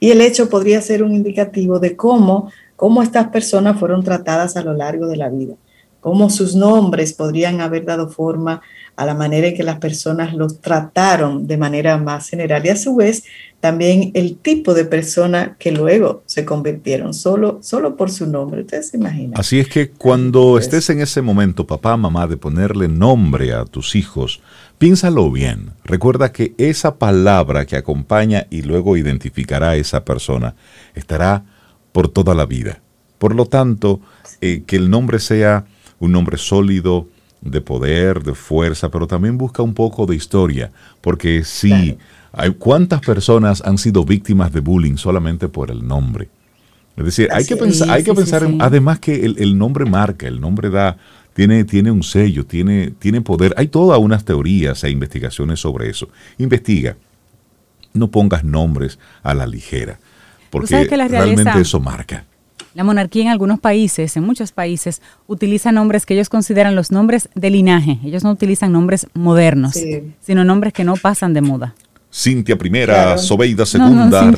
[0.00, 2.50] Y el hecho podría ser un indicativo de cómo
[2.82, 5.54] cómo estas personas fueron tratadas a lo largo de la vida,
[6.00, 8.60] cómo sus nombres podrían haber dado forma
[8.96, 12.76] a la manera en que las personas los trataron de manera más general y a
[12.76, 13.22] su vez
[13.60, 18.62] también el tipo de persona que luego se convirtieron solo, solo por su nombre.
[18.62, 19.38] Ustedes se imaginan.
[19.38, 23.94] Así es que cuando estés en ese momento, papá, mamá, de ponerle nombre a tus
[23.94, 24.40] hijos,
[24.78, 25.70] piénsalo bien.
[25.84, 30.56] Recuerda que esa palabra que acompaña y luego identificará a esa persona
[30.96, 31.44] estará
[31.92, 32.80] por toda la vida.
[33.18, 34.00] Por lo tanto,
[34.40, 35.66] eh, que el nombre sea
[36.00, 37.06] un nombre sólido,
[37.42, 40.70] de poder, de fuerza, pero también busca un poco de historia,
[41.00, 41.98] porque sí,
[42.32, 46.28] hay, ¿cuántas personas han sido víctimas de bullying solamente por el nombre?
[46.96, 50.70] Es decir, hay que, pensar, hay que pensar, además que el, nombre marca, el nombre
[50.70, 50.96] da,
[51.32, 53.54] tiene, tiene un sello, tiene, tiene poder.
[53.56, 56.08] Hay todas unas teorías e investigaciones sobre eso.
[56.38, 56.96] Investiga.
[57.94, 59.98] No pongas nombres a la ligera
[60.52, 62.24] porque realmente eso marca.
[62.74, 67.28] La monarquía en algunos países, en muchos países, utiliza nombres que ellos consideran los nombres
[67.34, 67.98] de linaje.
[68.04, 69.74] Ellos no utilizan nombres modernos,
[70.20, 71.74] sino nombres que no pasan de moda.
[72.14, 74.30] Cintia primera, Sobeida segunda,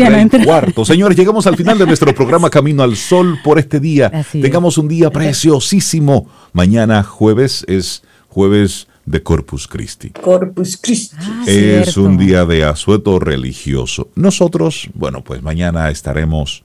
[0.44, 0.84] cuarto.
[0.84, 4.10] Señores, llegamos al final de nuestro programa Camino al Sol por este día.
[4.30, 6.28] Tengamos un día preciosísimo.
[6.52, 10.10] Mañana jueves es jueves de Corpus Christi.
[10.10, 11.16] Corpus Christi.
[11.18, 14.08] Ah, es un día de asueto religioso.
[14.14, 16.64] Nosotros, bueno, pues mañana estaremos,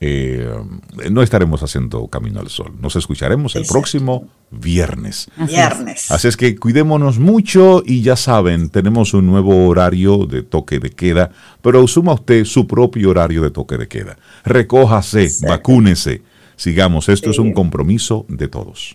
[0.00, 0.48] eh,
[1.10, 2.72] no estaremos haciendo Camino al Sol.
[2.80, 5.30] Nos escucharemos el próximo viernes.
[5.36, 6.10] Viernes.
[6.10, 10.90] Así es que cuidémonos mucho y ya saben, tenemos un nuevo horario de toque de
[10.90, 11.30] queda,
[11.62, 14.18] pero suma usted su propio horario de toque de queda.
[14.44, 16.22] Recójase, vacúnese.
[16.56, 18.94] Sigamos, esto es un compromiso de todos.